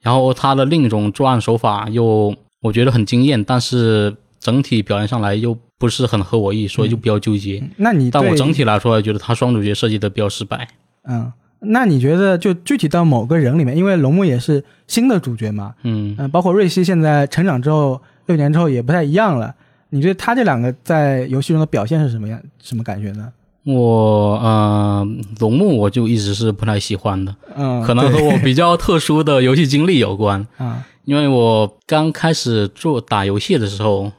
[0.00, 7.62] 然后他的另一种作案手法又我觉得很惊艳，但是整体表现上来又不是很合我意，所以就比较纠结。
[7.76, 10.68] 那你但我整体来说，还觉得他双主角设计的比较失败。
[11.04, 19.54] 嗯，那你觉得就具体到某个人里面，因为龙木也是新的主角嘛，嗯，嗯、包括瑞希现在成长之后，六年之后也不太一样了。
[19.90, 22.40] 你觉得他这两个在游戏中的表现是什么样？
[22.62, 23.32] 什么感觉呢？
[23.68, 25.06] 我呃，
[25.40, 30.46] 龙木我就一直是不太喜欢的，嗯，可能和我比较特殊的游戏经历有关。
[30.56, 34.10] 啊，因为我刚开始做打游戏的时候，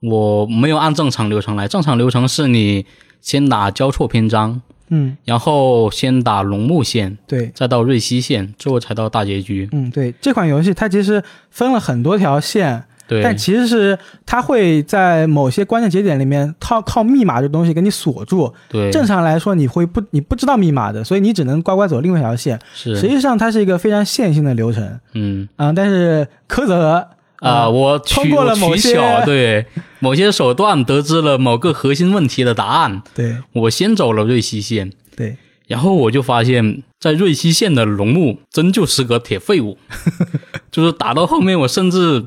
[0.00, 1.68] 我没有按正常流程来。
[1.68, 2.86] 正常流程是你
[3.20, 9.68] 先打交错篇章，嗯，然后先打龙木线，对，再到瑞希线，最后才到大结局。
[9.72, 18.52] 嗯，对，这款游戏它其实分了很多条线，对，但其实是它会在某些关键节点里面靠靠密码这东西给你锁住。
[18.68, 22.58] 对，正常来说，你会不你不知道密码的，所以你只能乖乖走另外一条线。
[22.74, 22.96] 是。
[22.96, 25.00] 实，际上，它是一个非常线性的流程。
[25.14, 25.48] 嗯。
[25.56, 27.08] 嗯，但是柯泽
[27.40, 29.66] 啊、我取通过了某些巧，对。
[30.00, 33.02] 某些手段得知了某个核心问题的答案。
[33.14, 33.36] 对。
[33.52, 39.78] 我先走了瑞希线，对，然后我就发现，在瑞希线的龙木真就是个铁废物，
[40.70, 42.24] 就是打到后面，我甚至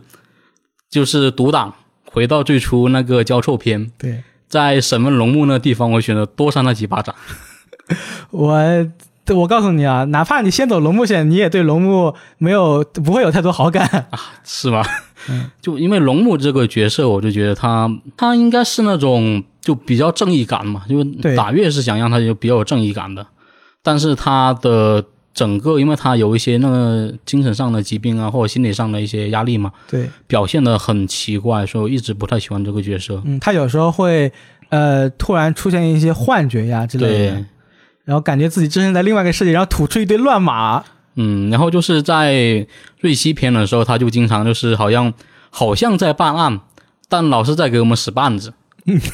[0.89, 1.73] 就是独挡，
[2.05, 7.13] 回到最初那个交错篇，对在审问龙木那地方，我选择多扇他几巴掌。
[8.31, 8.59] 我
[9.35, 14.19] 我告诉你啊，哪怕你先走龙木线，你也对龙木没有不会有太多好感 啊。
[14.43, 14.83] 是吗？
[15.29, 23.27] 嗯 就因为龙木这个角色，我就觉得他他应该是那种就比较正义感嘛，就对打月是想让他就比较有正义感的，
[23.83, 33.21] 但是他的整个，因为他有一些那个精神上的疾病啊，或者心理上的一些压力嘛，对，表现的很奇怪，所以我一直不太喜欢这个角色。
[33.25, 34.31] 嗯，他有时候会
[34.69, 37.45] 呃突然出现一些幻觉呀之类的对，，
[38.05, 40.83] 然后感觉自己置身在另外一个世界，然后吐出一堆乱码。
[41.15, 42.65] 嗯，然后就是在
[42.99, 45.13] 瑞希篇的时候，他就经常就是好像
[45.49, 46.61] 好像在办案，
[47.09, 48.53] 但老是在给我们使绊子，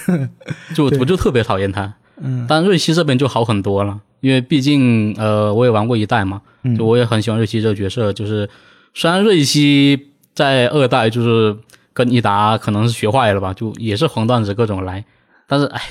[0.75, 1.95] 就我就特别讨厌他。
[2.21, 8.13] 嗯但瑞希这边就好很多了，因为毕竟呃我也玩过一代嘛，嗯就我也很喜欢瑞希这个角色。
[8.13, 8.49] 就是
[8.93, 11.55] 虽然瑞希在二代就是
[11.93, 15.03] 跟伊达可能是学坏了吧，就也是黄段子各种来，
[15.47, 15.81] 但是哎，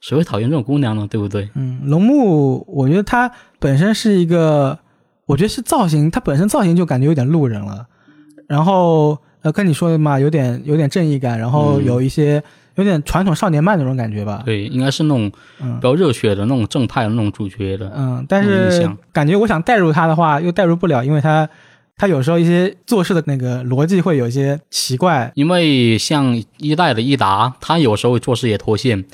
[0.00, 1.06] 谁会讨厌这种姑娘呢？
[1.10, 1.48] 对不对？
[1.54, 4.78] 嗯，龙木，我觉得他本身是一个，
[5.26, 7.86] 我觉得是造型，他本身造型就感觉有点路人了。
[8.46, 12.42] 然后呃，跟你说的嘛，有点有点正义感，然后嗯有一些、
[12.78, 14.42] 有点传统少年漫那种感觉吧。
[14.46, 17.92] 对，应该是那种嗯比较热血的那种正派的那种主角的。
[17.94, 21.48] 嗯，但是感觉我想带入他的话，又带入不了，因为他
[21.96, 25.32] 他有时候一些做事的那个逻辑会有一些奇怪。
[25.34, 29.04] 因为像一代的益达，他有时候做事也脱线，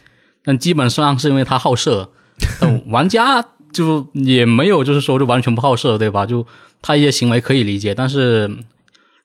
[0.45, 2.11] 但基本上是因为他好色，
[2.61, 6.27] 但 玩家就也没有就是说就完全不好色，对吧？
[6.27, 6.47] 就
[6.83, 8.51] 他一些行为可以理解，但是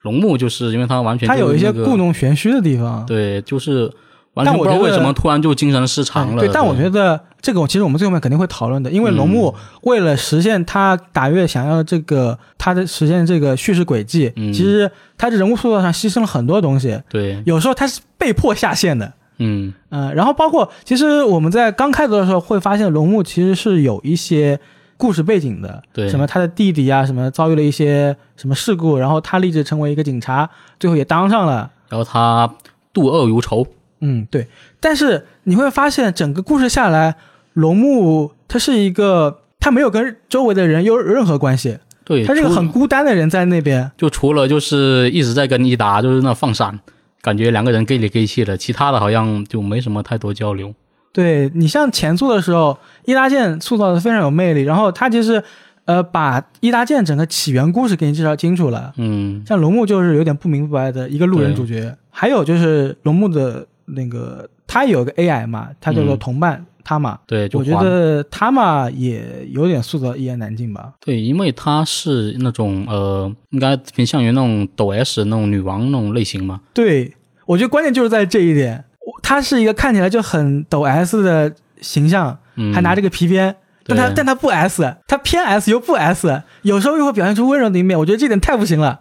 [0.00, 3.04] 龙木就是因为他完全他有一些故弄玄虚的地方。
[3.04, 3.92] 对，就是
[4.34, 6.42] 完但我觉得全不知道为什么突然就精神失常了。
[6.42, 19.12] 哎对，但我觉得这个其实我们最后面肯定会讨论的，因为龙木为了实现他打月想要这个他的实现这个叙事轨迹，嗯其实他在人物塑造上牺牲了很多东西，对，有时候他是被迫下线的。
[19.42, 24.60] 嗯嗯、然后包括其实我们在刚开头的时候会发现龙木其实是有一些
[24.98, 31.70] 故事背景的，对什么他的弟弟啊，什么遭遇了一些什么事故，然后他立志成为一个警察，最后也当上了。
[31.88, 32.54] 然后他
[32.92, 33.66] 妒恶如仇，
[34.00, 34.46] 嗯，对。
[34.80, 37.16] 但是你会发现，整个故事下来，
[37.54, 43.90] 龙木他是一个，他没有跟周围的人有任何关系，对，他是个很孤单的人在那边。
[43.96, 46.78] 就除了就是一直在跟伊达就是那放闪，
[47.20, 50.74] 感觉两个人 gay 里 gay 气的，其他的好像就没什么太多交流。
[51.12, 55.42] 对你像前作的时候，伊达健塑造的非常有魅力，然后他其实
[55.84, 58.92] 呃把伊达健整个起源故事给你介绍清楚了。
[58.96, 66.66] 嗯，像龙木就是有点不明不白的一个路人主角，还有就是龙木的那个他有个 AI 嘛，他叫做嗯同伴。
[66.82, 70.94] 他嘛，对，我觉得他嘛也有点塑造一言难尽吧。
[70.98, 76.62] 对，因为他是那种呃，应该偏向于那种抖 S 那种女王那种类型嘛。
[76.72, 78.82] 对，我觉得关键就是在这一点，
[79.22, 88.98] 他是一个看起来就很抖 S 的形象，嗯，还拿着个皮鞭，但他但他不 S，他偏 S 又不 S，有时候又会表现出温柔的一面，我觉得这点太不行了。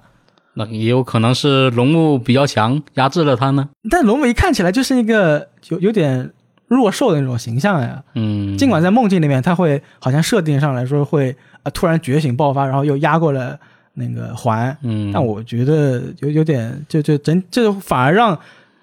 [0.59, 3.69] 那也有可能是龙木比较强，压制了他呢。
[3.89, 6.29] 但龙木一看起来就是一个有有点
[6.67, 13.57] 弱瘦的那种形象呀，嗯，尽管在梦境里面他会好像设定上来说会呃突然觉醒爆发，然后又压过了
[13.93, 18.37] 那个环，嗯，但我觉得有有点就就整就反而让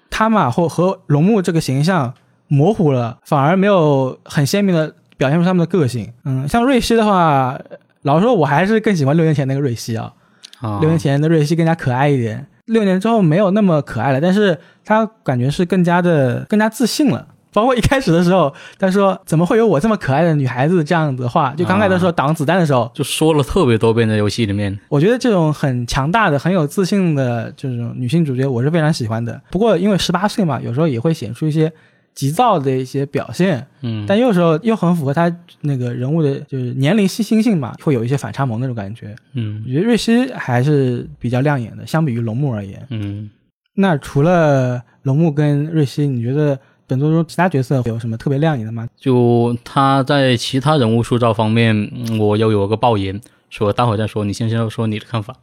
[0.09, 2.13] 他嘛或和龙木这个形象
[2.47, 6.11] 模糊了，反而没有很鲜明的表现出他们的个性。
[6.25, 7.59] 嗯，像瑞希的话，
[8.01, 10.11] 老实说我还是更喜欢六年前那个瑞希啊，
[10.59, 17.27] 啊六年前的瑞希更加可爱一点，六年之后没有那么可爱了，但是他感觉是更加的更加自信了。
[17.53, 24.77] 包括一开始的时候，他说怎么会有我这么可爱的女孩子这样子的话，就刚开始的时候挡子弹的时候，就说了特别多遍在游戏里面。
[24.89, 29.41] 我觉得这种很强大的、很有自信的这种女性主角，我是非常喜欢的。
[29.49, 31.71] 不过因为十八岁嘛，有时候也会显出一些
[32.17, 39.15] 急躁的一些表现，嗯，但有时候又很符合他那个人物的，就是年龄新兴性嘛，会有一些反差萌那种感觉。
[39.35, 42.83] 嗯我觉得瑞希还是比较亮眼的，相比于龙木而言。
[42.89, 43.29] 嗯，
[43.75, 48.87] 那除了龙木跟瑞希，你觉得本作中其他角色有什么特别亮眼的吗？
[48.99, 55.35] 就他在其他人物塑造方面，嗯我又有个爆言，说待会儿再说，你先先说你的看法。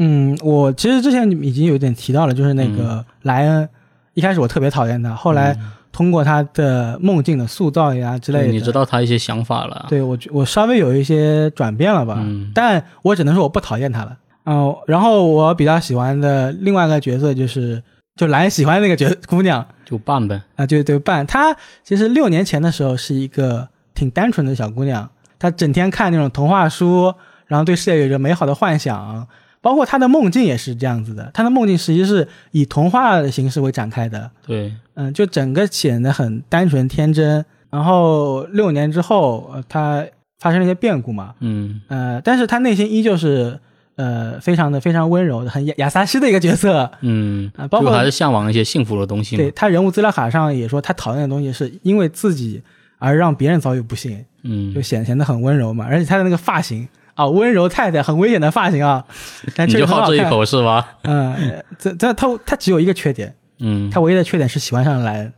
[0.00, 3.68] 嗯，我其实之前已经有点提到了，就是那个莱恩，
[4.14, 5.56] 一开始我特别讨厌他，后来
[5.96, 9.86] 通过他的梦境的塑造呀之类的，你知道他一些想法了。
[9.88, 12.52] 对我我稍微有一些转变了吧，嗯。
[12.54, 14.14] 但我只能说我不讨厌他了。
[14.44, 17.82] 嗯、然后我比较喜欢的另外一个角色就是
[18.14, 19.66] 就蓝喜欢那个角姑娘。
[19.86, 20.38] 就办呗。
[20.56, 27.14] 啊，就对伴，她其实六年前的时候是一个挺单纯的小姑娘，她整天看那种童话书，
[27.46, 29.26] 然后对世界有着美好的幻想，
[29.66, 37.44] 包括他的梦境也是这样子的，他的梦境实际是以童话的形式为展开的，对，嗯，就整个显得很单纯天真。
[37.68, 40.06] 然后六年之后，呃，她
[40.38, 43.58] 发生了一些变故嘛，嗯呃，但是他内心依旧是
[43.96, 46.88] 呃非常的非常温柔的，很亚亚萨西的一个角色。
[47.00, 49.36] 嗯，啊包括还是向往一些幸福的东西。
[49.36, 52.62] 对他人物资料卡上也说，他讨厌的东西是因为自己
[52.98, 55.84] 而让别人遭遇不幸，嗯就，显显得很温柔嘛。
[55.88, 56.86] 而且他的那个发型
[57.16, 59.04] 啊，温柔太太，很危险的发型啊，
[59.56, 59.72] 但你。
[59.72, 60.86] 就好这一口是吗？
[61.02, 65.32] 嗯，呃这这他他只有一个缺点，嗯，他唯一的缺点是喜欢上了莱恩。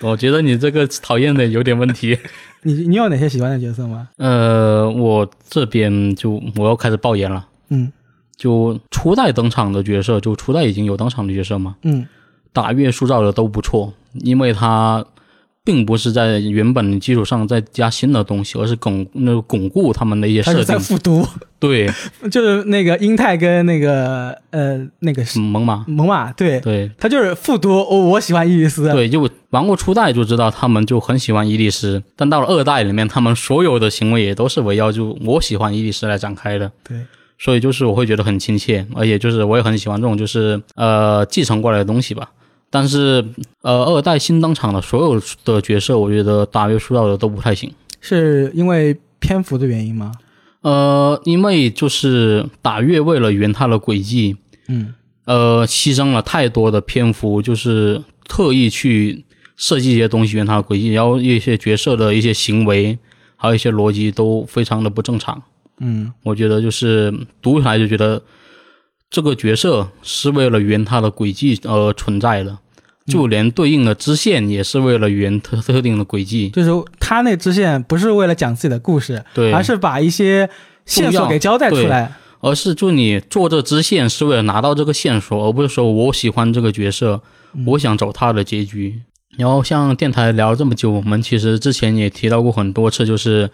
[0.00, 2.18] 我觉得你这个讨厌的有点问题。
[2.62, 4.08] 你你有哪些喜欢的角色吗？
[4.16, 7.46] 呃，我这边就我要开始爆言了。
[7.70, 7.92] 嗯
[8.36, 12.06] 就初代登场的角色，就初代已经有登场的角色嘛，嗯
[12.52, 15.04] 打月塑造的都不错，因为他
[15.68, 20.80] 并不是在原本的基础上再加新的东西，而是巩那个巩固他们的一些设定。
[20.80, 21.22] 复读，
[21.60, 21.86] 对，
[22.30, 27.68] 就是那个英泰跟那个呃那个是猛犸，猛犸，对，对他就是复读。
[27.68, 36.72] 我我喜欢伊利斯，对，就玩过初代就知道他们就很喜欢伊利斯，但到了二代里面，他们所有的行为也都是围绕就我喜欢伊利斯来展开的。
[36.82, 36.96] 对，
[37.38, 42.30] 所以就是我会觉得很亲切，而且就是我也很喜欢这种就是呃继承过来的东西吧。
[42.70, 43.24] 但是
[43.62, 47.72] 呃，二代新登场的所有的角色，我觉得打约塑造的都不太行。
[48.00, 50.12] 是因为篇幅的原因吗？
[50.60, 54.36] 呃，因为就是打月为了圆他的轨迹，
[54.68, 54.94] 嗯，
[55.24, 59.24] 呃，牺牲了太多的篇幅，就是特意去
[59.56, 62.98] 设计一些东西圆他的轨迹，然后一些角色的一些行为，
[63.36, 65.40] 还有一些逻辑都非常的不正常。
[65.80, 68.20] 嗯，我觉得就是读起来就觉得
[69.10, 72.58] 这个角色是为了圆他的轨迹而存在的，
[73.06, 76.50] 就连对应的支线也是为了圆特特定的轨迹。
[76.50, 80.48] 就是他那支线不是为了讲自己的故事，对，而是把一些
[80.84, 82.12] 线索给交代出来。
[82.40, 87.20] 而是就你做这支线是为了拿到这个线索，而不是说我喜欢这个角色，
[87.66, 89.00] 我想走他的结局。
[89.36, 93.50] 然后像电台聊了这么久，我们其实之前也提到过很多次，就是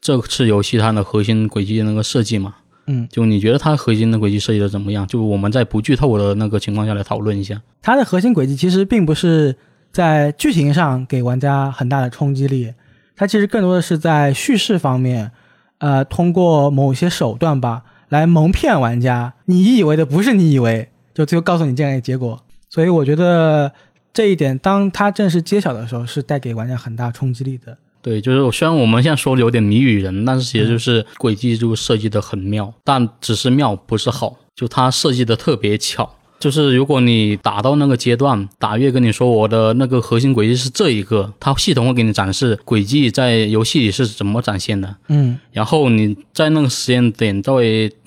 [0.00, 2.54] 这次游戏它的核心轨迹那个设计嘛。
[2.92, 5.06] 嗯，就你觉得它核心的轨迹设计的怎么样？
[5.06, 7.62] 就我们在不剧透的那个情况下来讨论一下。
[7.80, 9.54] 它的核心轨迹其实并不是
[9.92, 12.74] 在剧情上给玩家很大的冲击力，
[13.14, 15.30] 它其实更多的是在叙事方面，
[15.78, 22.42] 呃，通过某些手段吧，来蒙骗玩家，你以为的不是你以为，就最后告诉你这样一个结果。
[22.68, 23.72] 所以我觉得
[24.12, 27.78] 这一点，当它正式揭晓的时候，是带给玩家很大冲击力的。
[28.02, 36.16] 对，就是虽然我们现在说的有点谜语人，但是其实就是轨迹就设计的很妙，但只是妙不是好，就它设计的特别巧。
[36.38, 47.52] 就是如果你打到那个阶段，打月跟你说我的那个核心轨迹是这一个，它系统会给你展示轨迹在游戏里是怎么展现的，嗯，然后你在那个时间点再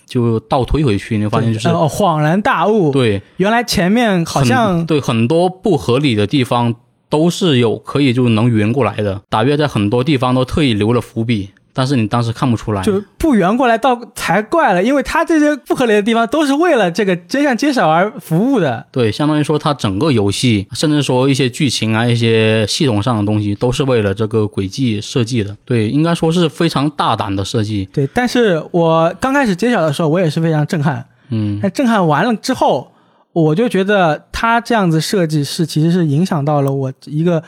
[0.07, 6.73] 就倒推回去，你会发现就是哦，恍然大悟，，对，原来前面好像很对很多不合理的地方
[7.13, 9.21] 都是有可以就能圆过来的。
[9.29, 12.81] 打月在很多地方都特意留了伏笔，但是你当时看不出来。
[12.81, 18.83] 就不圆过来倒才怪了，因为他这些不合理的地方都是为了这个真相揭晓而服务的。
[18.91, 25.55] 对，相当于说它整个游戏，甚至说一些剧情啊、一些系统上的东西，都是为了这个轨迹设计的。
[25.63, 27.87] 对，应该说是非常大胆的设计。
[27.93, 31.05] 对，但是我刚开始揭晓的时候，我也是非常震撼。
[31.29, 32.91] 嗯，但震撼完了之后，
[33.33, 37.43] 我就觉得他这样子设计是其实是影响到了我一个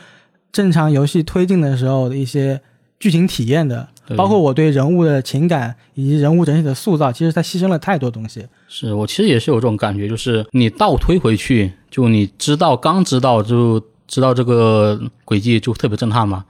[0.52, 2.60] 正常游戏推进的时候的一些
[2.98, 8.44] 剧情体验的，对包括我对人物的情感以及人物整体的塑造，其实他牺牲了太多东西。
[8.68, 16.44] 是我其实也是有这种感觉，就是你倒推回去，就你知道刚知道就知道这个轨迹就特别震撼嘛，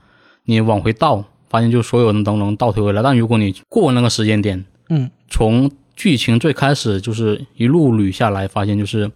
[0.45, 3.03] 你往回倒，发现就所有人都能倒推回来。
[3.03, 9.11] 但如果你过那个时间点，嗯，从剧情最开始就是一路捋下来，发现就是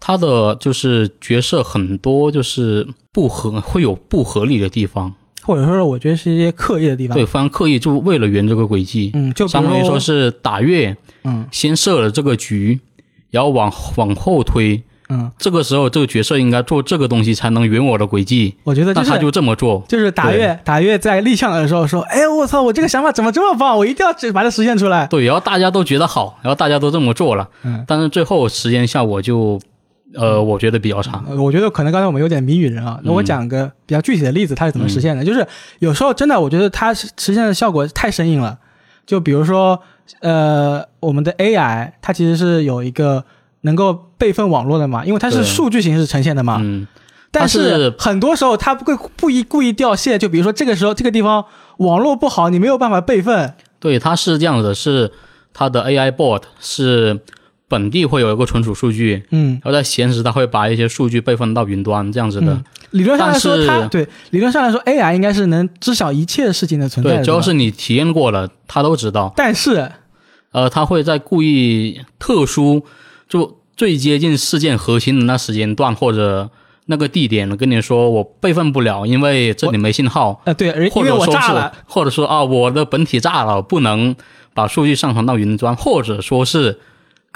[0.00, 7.16] 他的就是角色很多就是不合会有不合理的地方，或者说是我觉得是一些刻意的地方。
[7.16, 12.80] 对，，非常刻意就为了圆这个轨迹，嗯，就相当于说是打月嗯先设了这个局，
[13.30, 14.82] 然后往往后推。
[15.08, 19.84] 嗯，这个时候，这个角色应该做这个东西才能圆我的轨迹，我觉得就是那他就这么做。
[19.86, 25.06] 就是打月打月在立项的时候说，哎，我操，我这个想法怎么这么棒，我一定要把它实现出来。
[25.06, 29.60] 对，然后大家都觉得好，然后大家都这么做了，嗯，但是最后实验效果就，
[30.14, 31.22] 呃，我觉得比较差。
[31.28, 35.24] 呃我觉得可能刚才我们有点谜语人啊，那我讲个比较具体的例子，它是怎么实现的？
[35.24, 35.46] 就是
[35.80, 38.58] 有时候真的，我觉得它实实现的效果太生硬了。
[39.04, 39.80] 就比如说，
[40.20, 43.24] 呃，我们的 AI 它其实是有一个
[43.62, 46.58] 能够备份网络的嘛，因为它是数据形式呈现的嘛。
[46.60, 46.86] 嗯，
[47.30, 51.44] 但是很多时候它不会故意故意掉线，就比如说这个时候这个地方
[51.78, 53.54] 网络不好，你没有办法备份。
[53.78, 55.12] 对，它是这样的，是
[55.52, 57.20] 它的 AI board 是
[57.68, 62.52] 本地会有一个存储数据，嗯，然后在闲时它会把一些数据备份到云端这样子的。
[62.52, 67.16] 嗯理论上来说，它对理论上来说，AI 应该是能知晓一切事情的存在的。
[67.18, 69.30] 对，只要是你体验过了，它都知道。
[69.36, 69.90] 但是
[70.52, 72.84] 呃，他会在故意特殊，
[73.28, 76.48] 就最接近事件核心的那时间段或者
[76.86, 84.14] 那个地点，跟你说我备份不了，因为这里没信号，呃，对，或者说是炸了，，或者说啊，我的本体炸了，不能
[84.54, 86.78] 把数据上传到云端，或者说是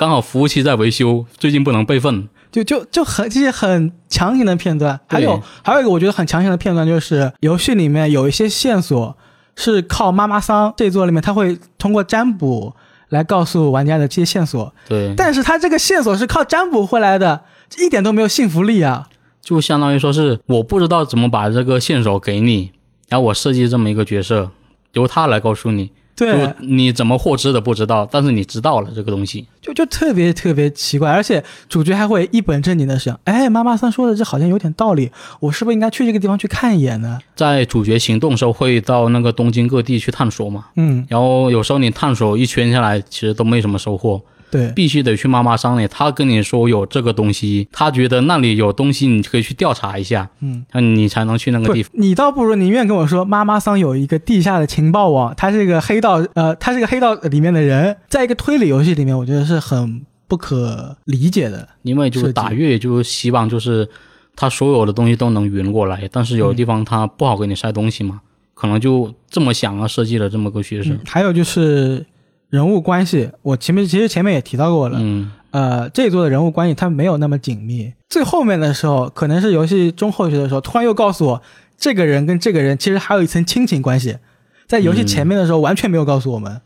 [0.01, 2.27] 刚好服务器在维修，最近不能备份。
[2.51, 9.15] 就就就很这些很强行的片段，还有还有一个我觉得很强行的片段，就是游戏里面有一些线索
[9.57, 12.75] 是靠妈妈桑这一座里面，他会通过占卜
[13.11, 17.43] 来告诉玩家的这些线索，对，但是他这个线索是靠占卜回来的，
[17.79, 19.07] 一点都没有信服力啊。
[19.43, 22.73] 就相当于说是我不知道怎么把这个线索给你，
[23.11, 24.51] 然后我设计这么一个角色，
[24.95, 25.93] 由他来告诉你，
[26.27, 29.47] 对就，你怎么获知的不知道，但是你知道了这个东西。
[29.61, 37.19] 就就特别特别奇怪，而且主角还会一本正经的想，哎，妈妈桑说的这好像有点道理，我是不是应该去这个地方去看一眼呢？
[37.35, 61.69] 在主角行动的时候，会到那个东京各地去探索嘛，嗯，然后有时候你探索一圈下来，其实都没什么收获，对，必须得去妈妈桑里，他跟你说有这个东西，他觉得那里有东西，你可以去调查一下，嗯，那你才能去那个地方。，你倒不如宁愿跟我说，妈妈桑有一个地下的情报网，他是一个黑道，呃，他是个黑道里面的人，在一个推理游戏里面，我觉得是很不可理解的。
[61.83, 63.89] 因为就是打越，就是希望就是
[64.35, 68.21] 他所有的东西都能匀过来，但是有的地方他不好给你塞东西嘛，
[68.55, 72.05] 可能就这么想啊，设计了这么个角色嗯。，还有就是
[72.51, 77.93] 人物关系，我前面其实前面也提到过了，嗯呃，这一座的人物关系它没有那么紧密。
[78.09, 81.43] 最后面的时候，可能是游戏中后期的时候，突然又告诉我，
[81.79, 84.19] 这个人跟这个人其实还有一层亲情关系，
[84.67, 86.61] 在游戏前面的时候完全没有告诉我们。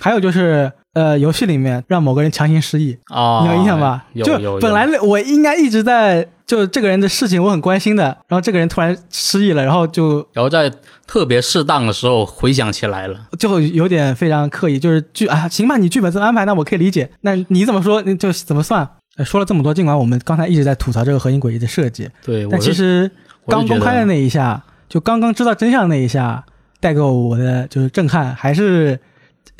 [0.00, 4.04] 还有就是，呃，游戏里面让某个人强行失忆，啊，你有印象吧？
[4.24, 10.70] 就本来我应该一直在就这个人的事情我很关心的，然后这个人突然失忆了，然后就然后在
[11.06, 13.16] 特别适当的时候回想起来了。
[13.38, 17.08] 就有点非常刻意，就是剧啊，行吧，你剧本这么安排，那我可以理解。
[17.20, 18.88] 那你怎么说，你就怎么算。
[19.16, 23.10] 呃说了这么多，尽管我们刚才一直在吐槽这个核心轨迹的设计，对，但其实
[23.46, 26.42] 刚公开的那一下，就刚刚知道真相那一下，
[26.78, 28.98] 带给我的就是震撼，还是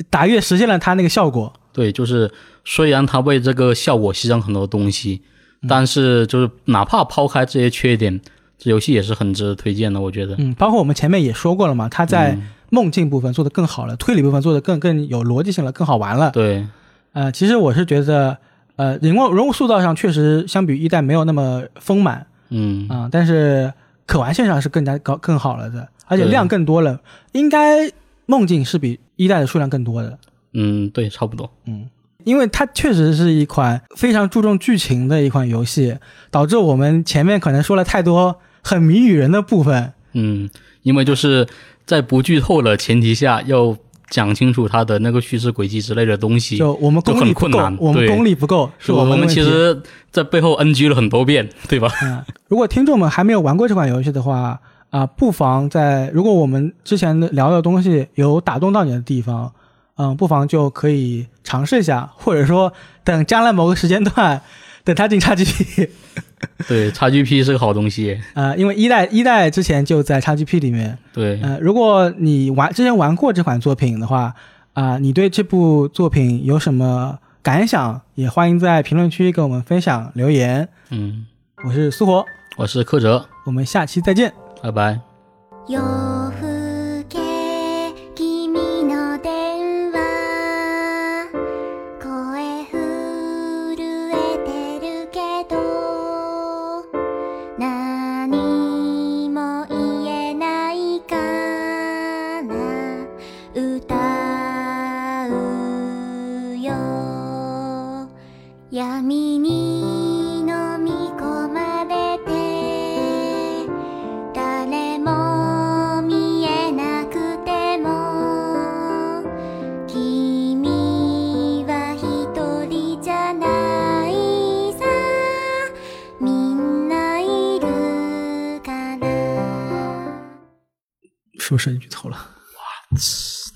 [0.09, 1.51] 打越实现了他那个效果。
[1.73, 2.31] 对，就是
[2.65, 5.21] 虽然他为这个效果牺牲很多东西，
[5.61, 8.19] 嗯但是就是哪怕抛开这些缺点，
[8.57, 10.01] 这游戏也是很值得推荐的。
[10.01, 16.31] 我觉得，嗯，包括我们前面也说过了嘛，他在嗯梦境部分做得更好了，推理部分做得更更有逻辑性了，更好玩了。
[16.31, 16.65] 对，
[17.13, 18.37] 呃，其实我是觉得，
[18.75, 23.71] 呃，人物人物塑造上确实相比一代没有那么丰满嗯，啊、但是
[24.05, 26.99] 可玩性上是更加高更好了的，而且量更多了，
[27.31, 27.89] 应该
[28.25, 30.17] 梦境是比一代的数量更多的。
[30.53, 31.49] 嗯，对，差不多。
[31.65, 31.87] 嗯，
[32.23, 35.95] 因为它确实是一款非常注重剧情的一款游戏，
[36.29, 39.93] 导致我们前面可能说了太多很谜语人的部分。
[40.13, 40.49] 嗯，
[40.81, 41.47] 因为就是
[41.85, 43.77] 在不剧透的前提下，要
[44.09, 46.57] 讲清楚它的那个叙事轨迹之类的东西。
[46.57, 49.25] 就我们就功力不够很困难，我们功力不够，是我们。
[49.29, 51.89] 其实，在背后 NG 了很多遍，对吧？
[52.03, 54.59] 嗯，如果听众们还没有玩过这款游戏的话，
[54.91, 59.51] 啊、不妨在如果我们之前的聊的东西有打动到你的地方，
[59.95, 62.71] 嗯，不妨就可以尝试一下，或者说
[63.03, 64.41] 等将来某个时间段，
[64.83, 65.89] 等它进 XGP，
[66.67, 68.19] 对，XGP 是个好东西。
[68.33, 74.33] 呃，因为一代一代之前就在 XGP 里面，对，呃，如果你玩之前玩过这款作品的话，
[74.73, 80.67] 啊、你对这部作品有什么感想，也欢迎在评论区跟我们分享留言。
[80.89, 81.25] 嗯，
[81.63, 82.25] 我是苏活，
[82.57, 84.33] 我是柯哲，我们下期再见。
[84.61, 85.01] 拜拜。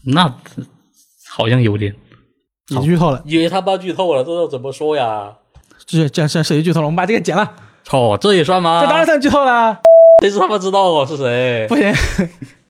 [0.06, 0.34] 那
[1.30, 1.93] 好像有点，
[2.70, 5.34] 已经剧透了，以为他爸剧透了，这要怎么说呀？
[5.86, 6.86] 这这这谁剧透了？
[6.86, 7.53] 我们把这个剪了，
[7.84, 8.82] 操，这也算吗？
[8.82, 9.80] 这当然算剧透了。
[10.22, 11.68] 谁知他妈知道我是谁？
[11.68, 11.93] 不行，